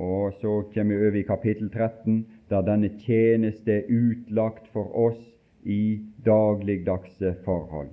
[0.00, 5.20] Og så kommer vi over i kapittel 13, der denne tjeneste er utlagt for oss
[5.64, 7.90] i dagligdagse forhold.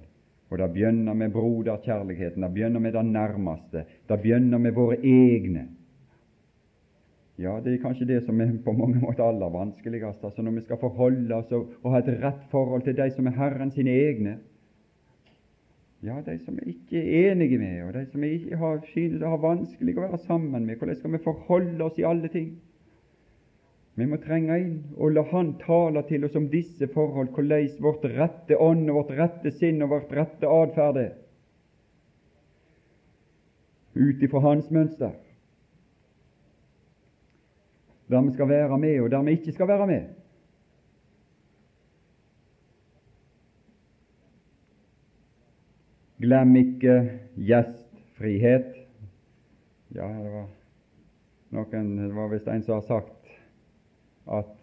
[0.49, 5.67] Og det begynner med broderkjærligheten, det begynner med det nærmeste, det begynner med våre egne.
[7.37, 10.61] Ja, det er kanskje det som er på mange måter aller vanskeligst, altså når vi
[10.65, 13.93] skal forholde oss og, og ha et rett forhold til de som er Herren sine
[13.93, 14.39] egne.
[16.05, 19.19] Ja, de som vi ikke er enige med, og de som vi ikke har, synes
[19.21, 20.77] det har vanskelig å være sammen med.
[20.77, 22.55] Hvordan skal vi forholde oss i alle ting?
[23.97, 28.05] Vi må trenge inn og la Han tale til oss om disse forhold, hvordan vårt
[28.17, 31.15] rette ånd og vårt rette sinn og vårt rette atferd er,
[33.97, 35.15] ut ifra Hans mønster,
[38.07, 40.03] der vi skal være med, og der vi ikke skal være med.
[46.17, 46.93] Glem ikke
[47.35, 48.71] gjestfrihet.
[49.95, 50.47] Ja, det var
[51.53, 53.35] noen, det var visst en som har sagt
[54.27, 54.55] at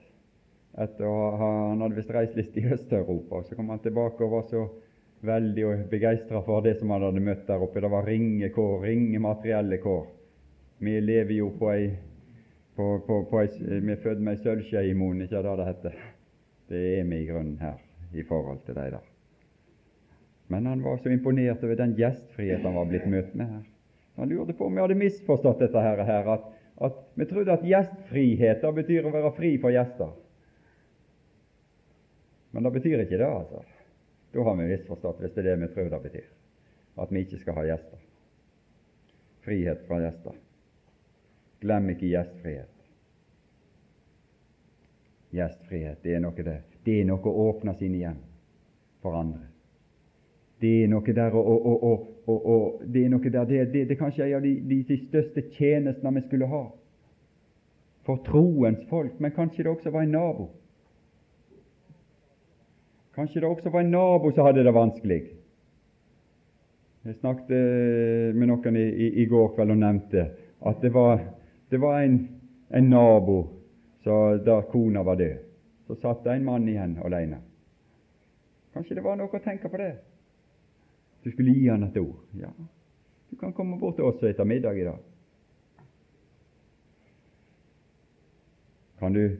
[0.75, 4.35] etter å ha, Han hadde visst reist litt i Øst-Europa, så kom han tilbake og
[4.35, 4.65] var så
[5.25, 7.81] veldig begeistra for det som han hadde møtt der oppe.
[7.81, 10.05] Det var ringe kår, ringe materielle kår.
[10.85, 11.87] Vi lever jo på ei,
[12.75, 15.99] Vi fødte født med ei sølvskje i munnen, ikke det det heter?
[16.69, 17.79] Det er vi i grunnen her
[18.15, 19.05] i forhold til de der.
[20.49, 23.63] Men han var så imponert over den gjestfrihet han var blitt møtt med her.
[24.17, 26.51] Han lurte på om vi hadde misforstått dette her, her at
[26.83, 30.11] at vi trodde at gjestfrihet da betyr å være fri for gjester.
[32.55, 33.63] Men det betyr ikke det, altså.
[34.35, 36.27] Da har vi misforstått, hvis det er det vi tror det betyr.
[36.99, 38.03] At vi ikke skal ha gjester.
[39.47, 40.44] Frihet fra gjester.
[41.65, 42.71] Glem ikke gjestfrihet.
[45.35, 46.61] Gjestfrihet, det er noe det.
[46.85, 48.21] Det er noe å åpne sine hjem
[49.03, 49.47] for andre.
[50.61, 51.85] Det er noe der, og, og,
[52.29, 54.81] og, og det er noe der, det, det, det er kanskje en av de, de,
[54.89, 56.65] de største tjenestene vi skulle ha
[58.05, 60.51] for troens folk, men kanskje det også var en nabo.
[63.17, 65.21] Kanskje det også var en nabo som hadde det vanskelig.
[67.05, 70.27] Jeg snakket med noen i, i, i går kveld og nevnte
[70.65, 71.21] at det var,
[71.69, 72.29] det var en,
[72.69, 73.49] en, nabo
[74.05, 75.39] så da kona var død.
[75.87, 77.41] Så satt det en mann igjen alene.
[78.73, 79.95] Kanskje det var noe å tenke på det?
[81.25, 82.21] Du skulle gi han et ord.
[82.41, 82.51] Ja,
[83.31, 85.01] du kan komme bort til oss spise middag i dag.
[88.99, 89.37] Kan du,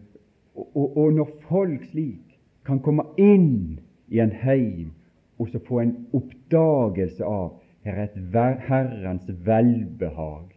[0.55, 4.93] og, og, og når folk slik kan komme inn i en heim
[5.39, 10.54] og så få en oppdagelse av her er et Herrens velbehag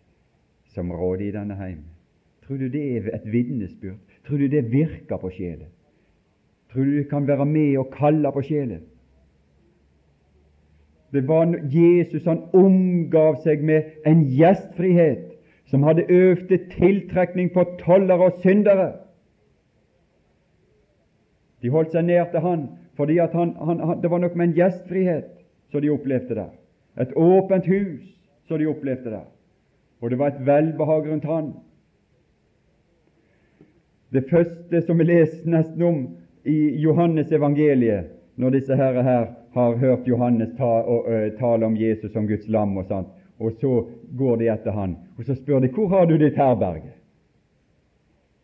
[0.78, 1.80] som råder i denne heim.
[2.46, 3.98] Tror du det er et vitnesbyrd?
[4.28, 5.72] Tror du det virker på sjelen?
[6.72, 8.84] Tror du det kan være med og kalle på sjelen?
[11.12, 15.32] Det var Jesus han omgav seg med en gjestfrihet
[15.72, 18.92] som hadde øvd til tiltrekning på tollere og syndere.
[21.64, 22.68] De holdt seg nær til han
[22.98, 25.34] fordi han, han, han, det var nok med en gjestfrihet
[25.72, 26.54] som de opplevde der.
[27.02, 28.06] Et åpent hus
[28.48, 29.26] som de opplevde der.
[30.02, 31.54] Og det var et velbehag rundt han.
[34.14, 35.98] Det første som vi leser nesten om
[36.48, 41.76] i Johannes evangeliet, når disse herre her har hørt Johannes ta, og, uh, tale om
[41.78, 43.08] Jesus som Guds lam og sånt,
[43.40, 43.88] og så
[44.18, 46.94] går de etter han, og så spør de hvor har du ditt herberge?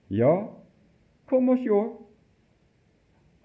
[0.09, 0.33] Ja,
[1.29, 1.83] kom og sjå.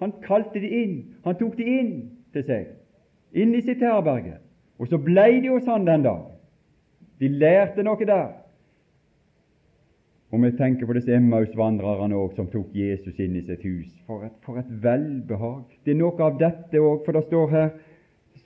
[0.02, 1.92] Han kalte de inn, han tok de inn
[2.32, 2.66] til seg,
[3.32, 4.38] inn i sitt herberge,
[4.78, 6.26] og så blei de hos han den dag.
[7.18, 8.28] De lærte noe der.
[10.28, 13.88] Og vi tenker på disse Emmaus-vandrerne òg, som tok Jesus inn i sitt hus.
[14.06, 15.64] For et, for et velbehag!
[15.84, 17.16] Det er noe av dette òg, for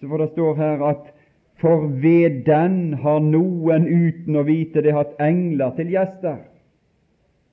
[0.02, 1.10] for det står her at
[1.62, 6.40] for ved den har noen uten å vite det hatt engler til gjester.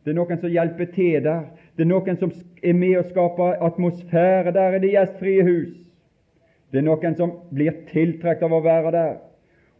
[0.01, 1.43] Det er noen som hjelper til der.
[1.77, 2.31] Det er noen som
[2.63, 5.75] er med å skape atmosfære der i det gjestfrie hus.
[6.71, 9.13] Det er noen som blir tiltrukket av å være der.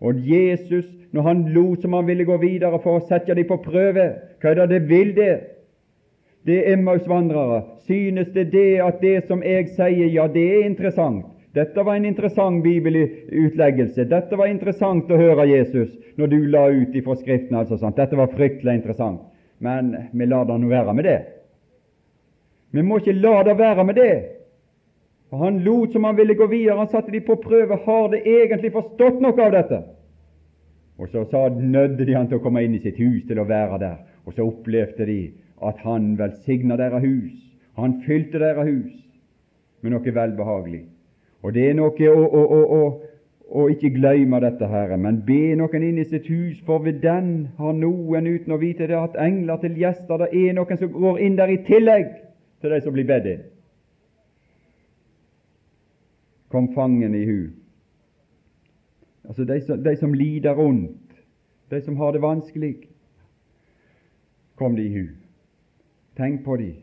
[0.01, 3.59] Og Jesus, når han lot som han ville gå videre for å sette dem på
[3.63, 4.05] prøve,
[4.39, 5.33] hva er det det vil det?
[6.47, 7.63] Det er Emmaus-vandrere.
[7.87, 11.25] Synes det det at det som jeg sier, ja, det er interessant?
[11.57, 14.05] Dette var en interessant bibelutleggelse.
[14.07, 15.89] Dette var interessant å høre Jesus
[16.19, 17.57] når du la ut ifra Skriften.
[17.57, 17.97] altså sånt.
[17.97, 19.21] Dette var fryktelig interessant.
[19.59, 21.19] Men vi lar det nå være med det.
[22.71, 24.38] Vi må ikke la det være med det.
[25.29, 26.77] Og Han lot som han ville gå videre.
[26.77, 27.77] Han satte de på prøve.
[27.85, 29.81] Har de egentlig forstått noe av dette?
[30.99, 33.47] Og så sa, nødde de han til å komme inn i sitt hus, til å
[33.47, 33.99] være der.
[34.25, 35.19] Og så opplevde de
[35.63, 37.35] at han velsigna deres hus.
[37.79, 38.95] Han fylte deres hus
[39.81, 40.81] med noe velbehagelig.
[41.43, 42.81] Og det er noe å, å, å,
[43.61, 47.47] å ikke glemme dette, Herre, men be noen inn i sitt hus, for ved den
[47.61, 50.25] har noen uten å vite det hatt engler til gjester.
[50.25, 52.11] Det er noen som går inn der i tillegg
[52.59, 53.47] til de som blir bedt inn
[56.49, 57.39] kom fangen i hu.
[59.27, 61.23] Altså de som, de som lider ondt,
[61.69, 62.75] de som har det vanskelig,
[64.55, 65.07] kom de i hu.
[66.17, 66.73] Tenk på de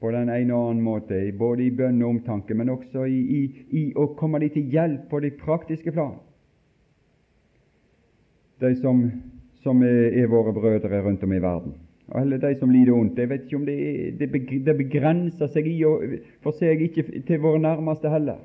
[0.00, 3.40] på den ene og annen måte, både i bønn og omtanke, men også i, i,
[3.76, 6.16] i å komme de til hjelp på det praktiske plan.
[8.64, 9.02] De som,
[9.64, 11.76] som er, er, våre brødre rundt om i verden,
[12.16, 13.20] eller de som lider ondt.
[13.20, 13.76] Jeg vet ikke om det,
[14.64, 18.40] det, begrenser seg i og for seg ikke til våre nærmeste heller.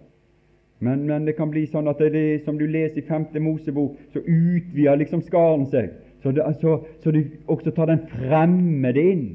[0.80, 3.30] Men, men, det kan bli sånn at det det som du leser i 5.
[3.44, 7.22] Mosebok, så utvider liksom skaren seg, så, det, så, så du
[7.52, 9.26] også tar den fremmede inn.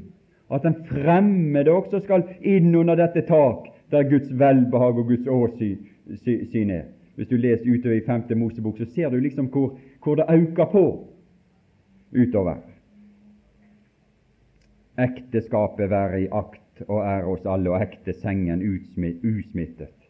[0.51, 6.73] At den fremmede også skal inn under dette tak der Guds velbehag og Guds åsyn
[6.75, 6.89] er.
[7.15, 8.27] Hvis du leser utover i 5.
[8.39, 10.83] Mosebok, så ser du liksom hvor, hvor det øker på
[12.11, 12.59] utover.
[14.99, 18.63] Ekteskapet være i akt og ære oss alle, og ekte sengen
[19.23, 20.00] usmittet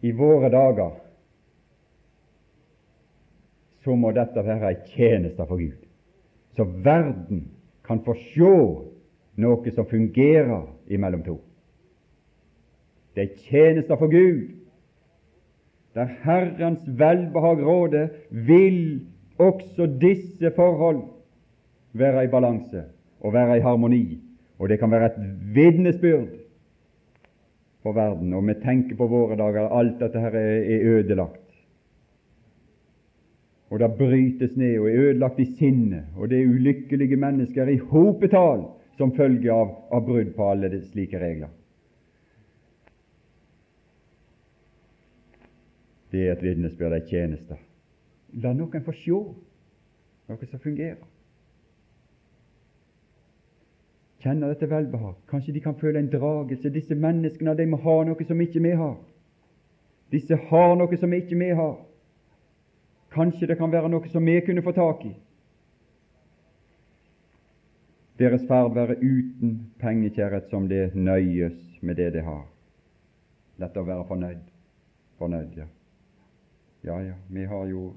[0.00, 0.96] i våre dager,
[3.84, 5.76] så må dette være ei tjeneste for Gud,
[6.56, 7.46] så verden
[7.86, 8.54] kan få se
[9.40, 11.38] noe som fungerer imellom to.
[13.14, 14.56] Det er tjenester for Gud.
[15.94, 19.06] Der Herrens velbehag råder, vil
[19.38, 21.02] også disse forhold
[21.92, 22.84] være i balanse
[23.20, 24.20] og være i harmoni.
[24.58, 25.18] Og det kan være et
[25.54, 26.28] vitnesbyrd
[27.82, 31.46] for verden, og vi tenker på våre dager alt dette her er ødelagt.
[33.70, 37.78] Og det brytes ned og er ødelagt i sinnet, og det er ulykkelige mennesker i
[37.92, 38.66] hopetall
[38.98, 41.52] som følge av, av brudd på alle de slike regler.
[46.10, 47.56] Det er et vitnesbyrd, ei tjeneste.
[48.42, 51.06] La noen få se noe som fungerer.
[54.22, 55.14] Kjenner dette velbehag.
[55.30, 56.70] Kanskje de kan føle en dragelse.
[56.70, 58.98] Disse menneskene de må ha noe som ikke vi har.
[60.12, 61.76] Disse har noe som ikke vi har.
[63.14, 65.14] Kanskje det kan være noe som vi kunne få tak i.
[68.20, 72.44] Deres ferd være uten pengekjærhet som det nøyes med det de har.
[73.60, 74.42] Lett å være fornøyd.
[75.18, 75.66] Fornøyd, ja.
[76.84, 77.94] Ja, ja, vi har jo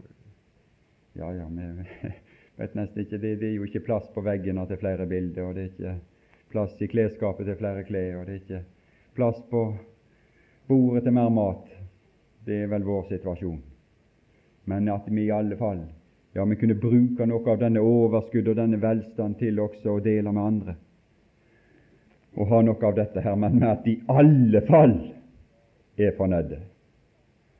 [1.13, 2.11] Ja, ja, vi
[2.57, 5.63] vet nesten ikke det, er jo ikke plass på veggene til flere bilder, og det
[5.63, 5.91] er ikke
[6.53, 8.61] plass i klesskapet til flere klær, og det er ikke
[9.17, 9.65] plass på
[10.69, 11.67] bordet til mer mat.
[12.45, 13.59] Det er vel vår situasjon.
[14.69, 15.83] Men at vi i alle fall
[16.33, 20.31] ja, vi kunne bruke noe av denne overskudd og denne velstand til også å dele
[20.33, 20.75] med andre.
[22.33, 24.95] Og ha noe av dette her, men med at de i alle fall
[26.01, 26.57] er fornøyde.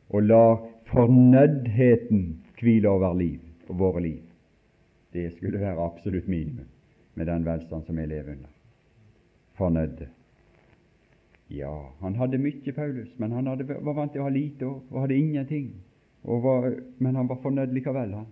[0.09, 0.45] Og la
[0.89, 2.25] fornøydheten
[2.57, 4.23] hvile over liv, våre liv.
[5.13, 6.65] Det skulle være absolutt minimum
[7.13, 8.52] med den velstand som vi lever under.
[9.57, 10.09] Fornøyde.
[11.53, 14.95] Ja, han hadde mye, Paulus, men han hadde, var vant til å ha lite og,
[15.03, 15.73] hadde ingenting.
[16.23, 16.71] Og var,
[17.03, 18.31] men han var fornøyd likevel, han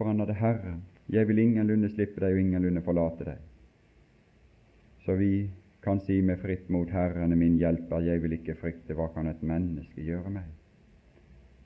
[0.00, 0.78] for han hadde Herren.
[1.12, 3.40] Jeg vil ingenlunde slippe deg og ingenlunde forlate deg.
[5.04, 5.50] Så vi
[5.84, 9.28] kan si med fritt mot Herren er min hjelper, jeg vil ikke frykte, hva kan
[9.28, 10.46] et menneske gjøre meg?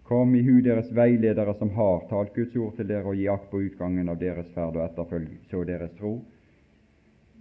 [0.02, 3.46] Kom i hu deres veiledere som har talt Guds ord til dere, og gi akt
[3.52, 6.16] på utgangen av deres ferd og etterfølg så deres tro.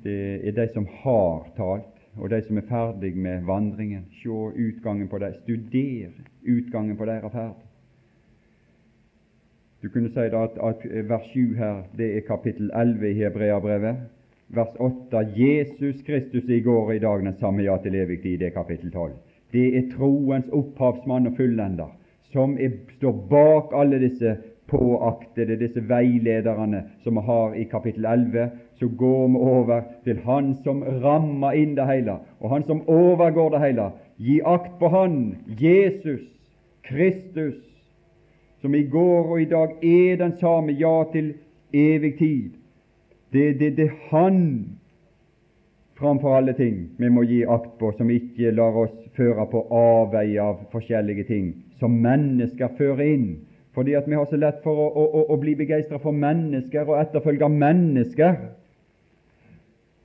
[0.05, 4.05] Er de som har talt, og de som er ferdig med vandringen.
[4.21, 6.09] Se utgangen på dem, studer
[6.47, 7.61] utgangen på deres ferd.
[9.83, 13.95] Du kunne si at, at vers 7 her, det er kapittel 11 i Hebreabrevet.
[14.47, 18.37] Vers 8 Jesus Kristus i går og i dag den samme ja til evig tid,
[18.39, 19.11] det er kapittel 12.
[19.53, 21.91] Det er troens opphavsmann og fullender,
[22.31, 24.37] som er, står bak alle disse
[24.67, 28.49] påaktede, disse veilederne som vi har i kapittel 11.
[28.79, 33.49] Så går vi over til Han som rammer inn det hele, og Han som overgår
[33.55, 33.89] det hele.
[34.17, 36.25] Gi akt på Han, Jesus
[36.83, 37.59] Kristus,
[38.61, 41.33] som i går og i dag er den samme, ja, til
[41.73, 42.49] evig tid.
[43.33, 44.39] Det er det, det Han
[45.99, 50.41] framfor alle ting vi må gi akt på, som ikke lar oss føre på avveie
[50.41, 53.27] av forskjellige ting, som mennesker fører inn.
[53.73, 56.99] Fordi at vi har så lett for å, å, å bli begeistra for mennesker og
[56.99, 58.35] etterfølge mennesker.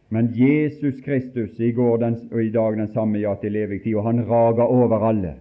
[0.09, 3.95] Men Jesus Kristus i går den, og i dag den samme, ja, til evig tid,
[3.95, 5.35] og han rager over alle.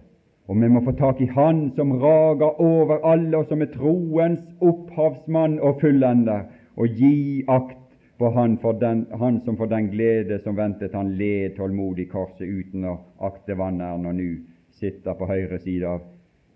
[0.48, 4.44] Og vi må få tak i Han som rager over alle, og som er troens
[4.60, 6.46] opphavsmann og fullender,
[6.76, 7.76] og gi akt
[8.18, 12.84] på han, den, han som for den glede som ventet, han led tålmodig korset uten
[12.84, 14.30] å akte vanæren, og nå
[14.78, 16.02] sitter på høyre side av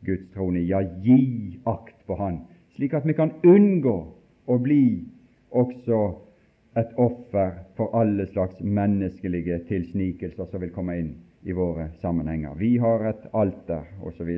[0.06, 0.64] Guds trone.
[0.66, 2.42] Ja, gi akt på Han,
[2.76, 3.96] slik at vi kan unngå
[4.46, 5.04] å bli
[5.50, 6.02] også
[6.76, 11.14] et offer for alle slags menneskelige tilsnikelser som vil komme inn
[11.44, 12.54] i våre sammenhenger.
[12.58, 14.30] Vi har et alter osv.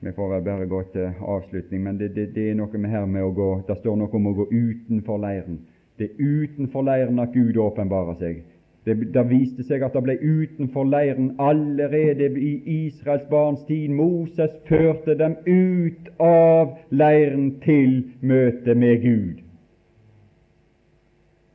[0.00, 3.24] Vi får bare gå til avslutning, men det, det, det, er noe med her med
[3.24, 5.62] å gå Det står noe om å gå utenfor leiren.
[5.98, 8.44] Det er utenfor leiren at Gud åpenbarer seg.
[8.86, 12.52] Det, det viste seg at det ble utenfor leiren allerede i
[12.86, 13.90] Israels barns tid.
[13.90, 19.45] Moses førte dem ut av leiren til møte med Gud.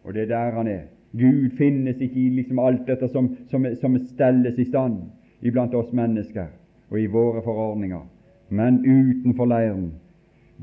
[0.03, 0.83] Og det er der han er.
[1.11, 5.01] Gud finnes ikke i liksom alt dette som, som, som stelles i stand
[5.41, 6.47] iblant oss mennesker
[6.91, 8.03] og i våre forordninger,
[8.49, 9.91] men utenfor leiren,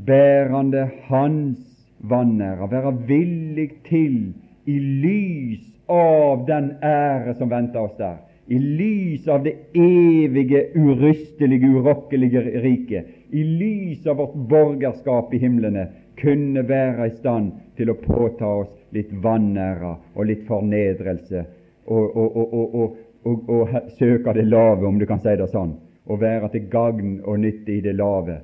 [0.07, 1.61] bærende Hans
[1.99, 4.35] vanære, være villig til,
[4.69, 8.19] i lys av den ære som venter oss der,
[8.49, 15.89] i lys av det evige, urystelige, urokkelige riket, i lys av vårt borgerskap i himlene,
[16.21, 21.45] kunne være i stand til å påta oss litt vanære og litt fornedrelse
[21.89, 25.75] og, og, og, og, søke det lave, om du kan si det sånn,
[26.09, 28.39] og være til gagn og nytte i det lave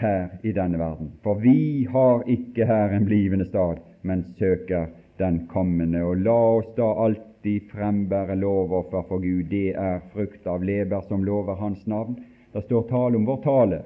[0.00, 1.12] her i denne verden.
[1.24, 4.88] For vi har ikke her en blivende stad, men søker
[5.18, 6.02] den kommende.
[6.04, 9.50] Og la oss da alltid frembære lovoffer for Gud.
[9.50, 12.18] Det er frukt av leber som lover Hans navn.
[12.52, 13.78] Det står tale om vår tale,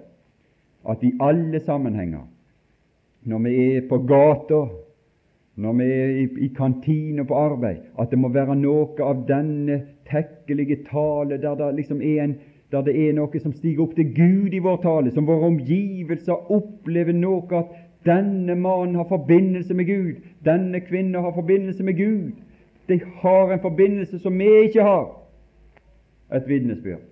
[0.86, 2.24] at i alle sammenhenger,
[3.26, 4.66] når vi er på gata,
[5.56, 9.80] når vi er i, i kantine på arbeid, at det må være noe av denne
[10.10, 12.36] tekkelige tale der det liksom er en
[12.72, 16.50] der det er noe som stiger opp til Gud i vår tale, som våre omgivelser
[16.52, 17.76] opplever noe at
[18.06, 22.32] denne mannen har forbindelse med Gud, denne kvinnen har forbindelse med Gud.
[22.88, 25.06] De har en forbindelse som vi ikke har.
[26.34, 27.02] Et vitnesbyrd.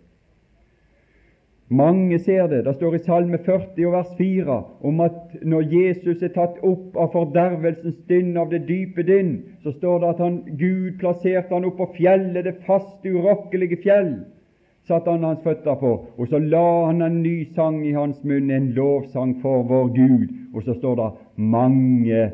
[1.75, 2.61] Mange ser det.
[2.67, 6.95] Det står i Salme 40 og vers 4 om at når Jesus er tatt opp
[7.01, 9.33] av fordervelsens dynn, av det dype dynn,
[9.65, 14.15] så står det at han, Gud plasserte han opp på fjellet, det faste, urokkelige fjell.
[14.85, 18.51] satte han hans føtter på, og så la han en ny sang i hans munn,
[18.53, 20.27] en lovsang for vår Gud.
[20.53, 21.07] Og så står det
[21.41, 22.27] mange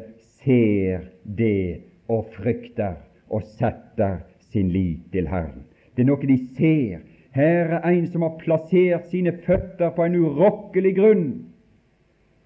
[0.43, 1.80] ser det
[2.11, 2.99] og frykter
[3.30, 5.62] og setter sin lit til Herren.
[5.95, 7.07] Det er noe de ser.
[7.37, 11.26] Her er en som har plassert sine føtter på en urokkelig grunn.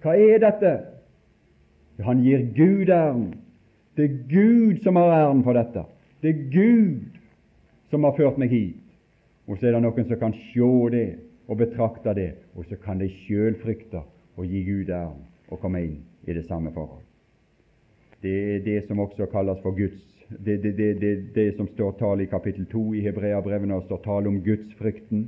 [0.03, 0.73] Hva er dette?
[2.05, 3.29] Han gir Gud æren.
[3.97, 5.85] Det er Gud som har æren for dette.
[6.21, 7.17] Det er Gud
[7.89, 8.81] som har ført meg hit.
[9.47, 11.07] Og så er det noen som kan se det
[11.45, 14.01] og betrakte det, og så kan de sjøl frykte
[14.35, 17.03] å gi Gud æren og komme inn i det samme forhold.
[18.21, 22.23] Det er det som også kalles for Guds det, det, det, det, som står tale
[22.23, 25.25] i kapittel 2 i Hebreabrevet, når det står tale om gudsfrykten,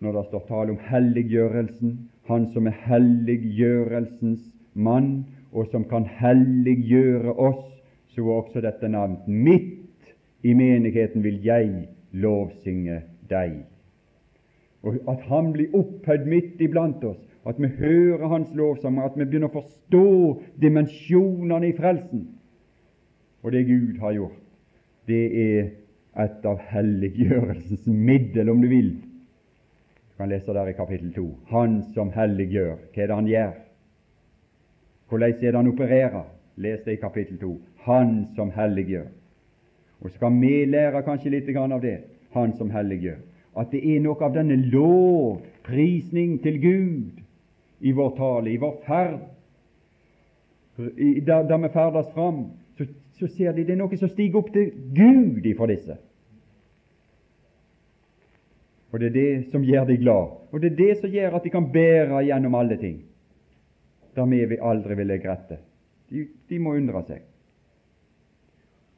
[0.00, 1.98] når det står tale om helliggjørelsen,
[2.30, 7.66] han som er helliggjørelsens mann, og som kan helliggjøre oss,
[8.14, 9.26] så er også dette navnet.
[9.26, 13.60] Midt i menigheten vil jeg lovsynge deg.
[14.82, 19.24] Og At Han blir opphøyd midt iblant oss, at vi hører Hans lovsang, at vi
[19.24, 20.06] begynner å forstå
[20.62, 22.28] dimensjonene i frelsen.
[23.42, 24.40] Og det Gud har gjort,
[25.08, 25.70] det er
[26.20, 28.90] et av helliggjørelsens middel, om du vil.
[30.10, 31.26] Du kan lese der i kapittel 2.
[31.52, 32.76] Han som helliggjør.
[32.92, 33.54] Hva er det han gjør?
[35.08, 36.28] Hvordan er det han opererer?
[36.60, 37.54] Les det i kapittel 2.
[37.86, 39.08] Han som helliggjør.
[40.00, 41.98] Og skal vi lære kanskje litt av det,
[42.30, 43.18] Han som helliggjør,
[43.58, 47.18] at det er noe av denne lovprisning til Gud
[47.80, 49.18] i vår tale, i vår ferd.
[51.26, 52.44] Da vi ferdes fram,
[53.20, 55.96] så, ser de det er noe som stiger opp til Gud ifra disse.
[58.90, 61.44] Og Det er det som gjør de glad, og det er det som gjør at
[61.44, 63.02] de kan bære gjennom alle ting,
[64.16, 65.58] der vi aldri vil legge rette.
[66.10, 67.20] De, de må undre seg.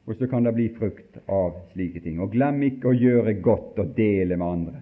[0.05, 2.17] Og så kan det bli frukt av slike ting.
[2.19, 4.81] Og glem ikke å gjøre godt og dele med andre.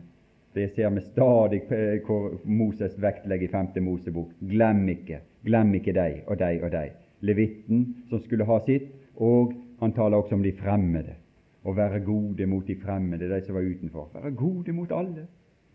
[0.55, 1.61] Det ser vi stadig
[2.07, 3.83] hvor Moses vektlegger i 5.
[3.83, 4.31] Mosebok.
[4.39, 6.97] Glem ikke, glem ikke deg og deg og deg.
[7.21, 8.89] Levitten som skulle ha sitt,
[9.21, 11.15] og han taler også om de fremmede.
[11.61, 14.09] Å være gode mot de fremmede, de som var utenfor.
[14.15, 15.27] Være gode mot alle.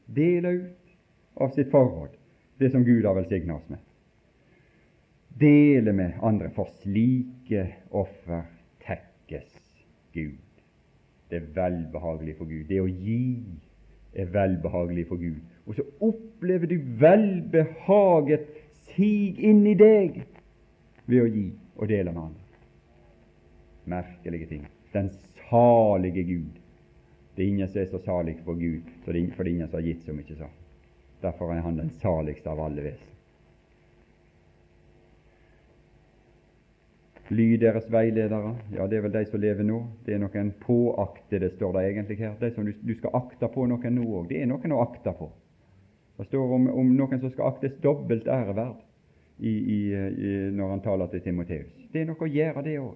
[0.07, 0.97] Dele ut
[1.43, 2.15] av sitt forhold,
[2.59, 3.83] det som Gud har velsignet oss med.
[5.39, 8.47] Dele med andre, for slike offer
[8.87, 9.53] tekkes
[10.15, 10.43] Gud.
[11.31, 12.65] Det er velbehagelig for Gud.
[12.71, 13.45] Det å gi
[14.17, 15.43] er velbehagelig for Gud.
[15.67, 18.49] Og så opplever du velbehaget
[18.95, 20.23] sig inn i deg
[21.07, 22.46] ved å gi og dele med andre.
[23.87, 24.69] Merkelige ting.
[24.93, 25.11] Den
[25.49, 26.63] salige Gud.
[27.37, 29.87] Det er ingen som er så salig for Gud, for det er ingen som har
[29.87, 30.57] gitt så mye sånn.
[31.23, 33.13] Derfor er han den saligste av alle vesen.
[37.29, 39.81] Lyd deres veiledere, ja, det er vel de som lever nå.
[40.07, 42.37] Det er noen påaktede, står det egentlig her.
[42.41, 44.29] De som du, du skal akte på noen nå òg.
[44.31, 45.33] Det er noen å akte på.
[46.17, 48.79] Det står om, om noen som skal aktes dobbelt æreverd
[49.39, 51.75] i, i, i, når han taler til Timoteus.
[51.93, 52.95] Det er noe å gjøre, det òg.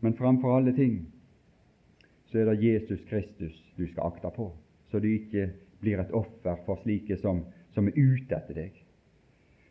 [0.00, 1.00] Men framfor alle ting
[2.30, 4.50] så er det Jesus Kristus du skal akte på,
[4.90, 7.42] så du ikke blir et offer for slike som,
[7.74, 8.76] som er ute etter deg.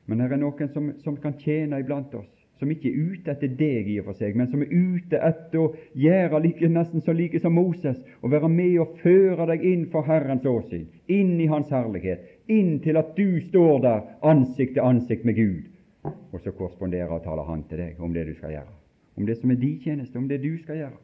[0.09, 3.51] Men her er noen som, som kan tjene iblant oss, som ikke er ute etter
[3.55, 7.15] deg i og for seg, men som er ute etter å gjøre like, nesten så
[7.15, 11.47] like som Moses, og være med og føre deg inn for Herrens åsyn, inn i
[11.51, 14.03] Hans herlighet, inn til at du står der
[14.33, 15.69] ansikt til ansikt med Gud,
[16.03, 18.78] og så korresponderer og taler Han til deg om det du skal gjøre,
[19.17, 20.97] om det som er din tjeneste, om det du skal gjøre.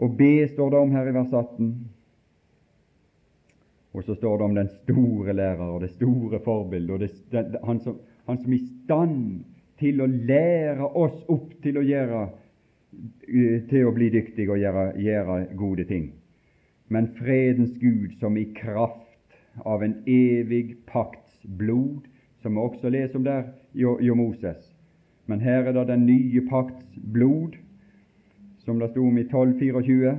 [0.00, 1.72] Og be står det om her i vers 18.
[3.92, 7.80] Og så står det om den store lærer og det store forbildet, og det, han
[7.84, 7.98] som
[8.30, 9.44] han som er i stand
[9.80, 12.28] til å lære oss opp til å gjøre
[13.70, 16.10] til å bli dyktige og gjøre, gjøre gode ting.
[16.90, 22.06] Men fredens Gud, som i kraft av en evig pakts blod,
[22.42, 24.69] som vi også leser om der i Moses.
[25.30, 27.54] Men her er det den nye pakts blod,
[28.64, 30.16] som det sto om i 1224,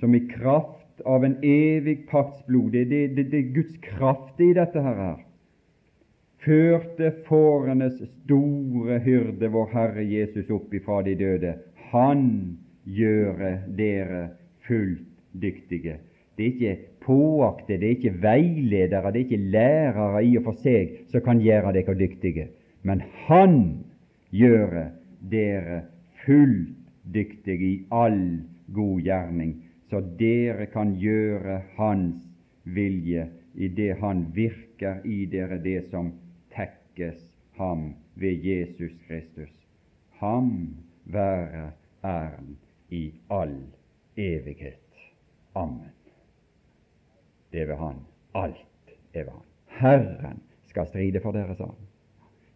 [0.00, 2.72] som i kraft av en evig pakts blod.
[2.72, 5.18] Det er Guds kraft i dette her
[6.44, 11.56] førte fårenes store hyrde, vår Herre Jesus, opp ifra de døde.
[11.92, 12.22] Han
[12.88, 14.22] gjøre dere
[14.66, 15.06] fullt
[15.42, 15.98] dyktige.
[16.38, 20.64] Det er ikke påakte, det er ikke veiledere, det er ikke lærere i og for
[20.64, 22.48] seg som kan gjøre dere dyktige,
[22.82, 23.84] men Han
[24.30, 24.90] gjøre
[25.30, 25.82] dere
[26.24, 26.76] fullt
[27.14, 28.40] dyktige i all
[28.74, 29.54] god gjerning,
[29.90, 32.26] så dere kan gjøre Hans
[32.64, 36.12] vilje i det Han virker i dere, det som
[36.54, 37.26] tekkes
[37.58, 39.50] ham ved Jesus Kristus.
[40.20, 41.70] Ham være
[42.04, 42.56] æren
[42.90, 43.56] i all
[44.16, 44.76] evighet.
[45.54, 45.92] Amen.
[47.52, 47.96] Det er ved Han.
[48.34, 49.46] Alt er ved Han.
[49.66, 51.89] Herren skal stride for dere, sa han.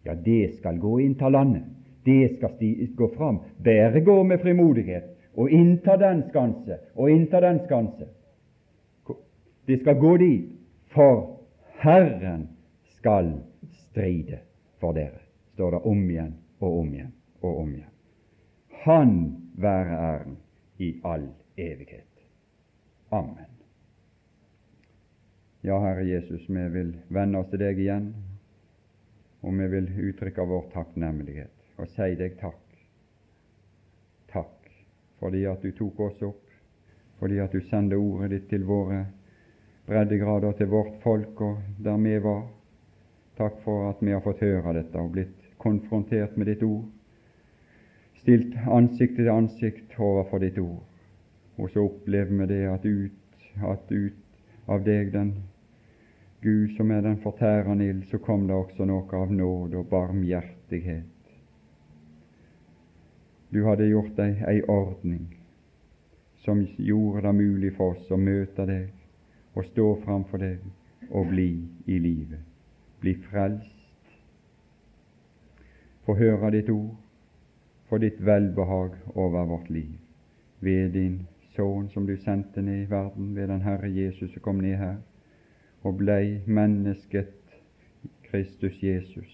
[0.04, 1.62] Ja, det skal gå innta landet.
[2.04, 2.50] Det skal
[2.96, 3.38] gå fram.
[3.56, 8.08] Bare gå med frimodighet og innta den skanse og innta den skanse.
[9.66, 10.50] Det skal gå dit,
[10.92, 11.40] for
[11.80, 12.48] Herren
[12.96, 13.32] skal
[13.72, 14.38] stride
[14.80, 15.24] for dere,
[15.54, 17.90] står det om igjen og om igjen og om igjen.
[18.84, 19.16] Han
[19.56, 20.36] være æren
[20.78, 21.26] i all
[21.56, 22.10] evighet.
[23.10, 23.50] Amen.
[25.64, 28.10] Ja, Herre Jesus, vi vil vende oss til deg igjen,
[29.44, 32.62] og vi vil uttrykke vår takknemlighet og si deg takk.
[34.32, 34.70] Takk
[35.20, 36.42] fordi at du tok oss opp,
[37.20, 39.04] fordi at du sendte ordet ditt til våre
[39.86, 42.42] breddegrader, til vårt folk og der vi var.
[43.38, 46.84] Takk for at vi har fått høre dette og blitt konfrontert med ditt ord,
[48.20, 50.82] stilt ansikt til ansikt overfor ditt ord.
[51.58, 55.34] Og så opplever vi det at ut, at ut av deg, den
[56.44, 61.30] Gud som er den fortærende ild, så kom det også noe av nåde og barmhjertighet.
[63.48, 65.22] Du hadde gjort deg ei ordning
[66.44, 68.90] som gjorde det mulig for oss å møte deg
[69.54, 71.48] og stå framfor deg og bli
[71.86, 72.44] i livet,
[73.00, 74.12] bli frelst.
[76.04, 76.92] Få høre ditt ord,
[77.88, 79.96] få ditt velbehag over vårt liv
[80.60, 81.22] ved din
[81.54, 84.96] Sønn som du sendte ned i verden, ved den Herre Jesus som kom ned her
[85.84, 87.32] og blei mennesket
[88.30, 89.30] Kristus Jesus,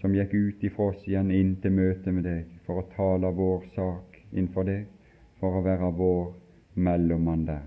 [0.00, 3.68] som gikk ut ifra oss igjen inn til møte med deg for å tale vår
[3.76, 4.88] sak innfor deg,
[5.38, 6.26] for å være vår
[6.74, 7.64] mellommann der.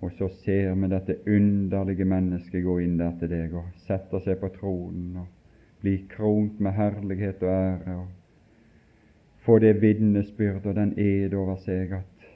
[0.00, 4.40] Og så ser vi dette underlige mennesket gå inn der til deg og sette seg
[4.40, 10.92] på tronen og bli kront med herlighet og ære og få det vitnesbyrd og den
[10.98, 12.28] ed over seg at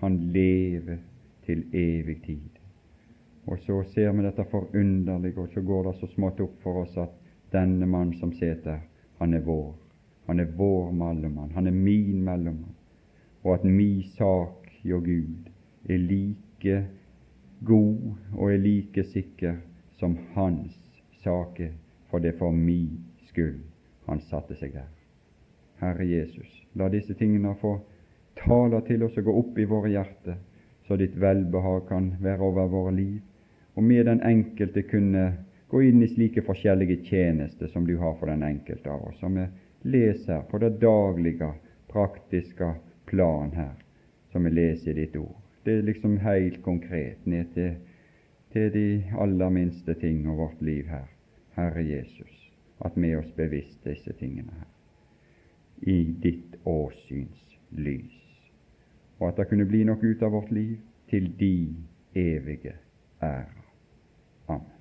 [0.00, 1.00] han lever
[1.44, 2.63] til evig tid.
[3.46, 6.96] Og så ser vi dette forunderlige, og så går det så smått opp for oss
[6.98, 7.12] at
[7.52, 8.80] denne mann som sitter,
[9.20, 9.74] han er vår.
[10.26, 11.52] Han er vår mellommann.
[11.54, 12.74] Han er min mellommann.
[13.44, 15.50] Og at mi sak hjå Gud
[15.88, 16.86] er like
[17.64, 19.60] god og er like sikker
[20.00, 20.72] som hans
[21.22, 21.72] sak er,
[22.10, 22.88] for det er for mi
[23.28, 23.60] skyld
[24.08, 24.88] han satte seg der.
[25.80, 27.76] Herre Jesus, la disse tingene få
[28.40, 30.40] tale til oss og gå opp i våre hjerter,
[30.88, 33.20] så ditt velbehag kan være over våre liv
[33.74, 35.24] og med den enkelte kunne
[35.68, 39.34] gå inn i slike forskjellige tjenester som du har for den enkelte av oss, som
[39.34, 39.46] vi
[39.90, 41.52] leser på det daglige,
[41.90, 42.74] praktiske
[43.06, 43.74] plan her,
[44.32, 45.36] som vi leser i ditt ord.
[45.64, 47.74] Det er liksom helt konkret ned til,
[48.52, 48.86] til de
[49.18, 51.08] aller minste ting av vårt liv her.
[51.54, 52.50] Herre Jesus,
[52.84, 54.70] at vi er oss bevisst disse tingene her,
[55.86, 58.22] i ditt åsyns lys,
[59.20, 60.78] og at det kunne bli noe ut av vårt liv
[61.10, 61.54] til de
[62.18, 62.74] evige
[63.22, 63.63] ære.
[64.48, 64.73] Amen.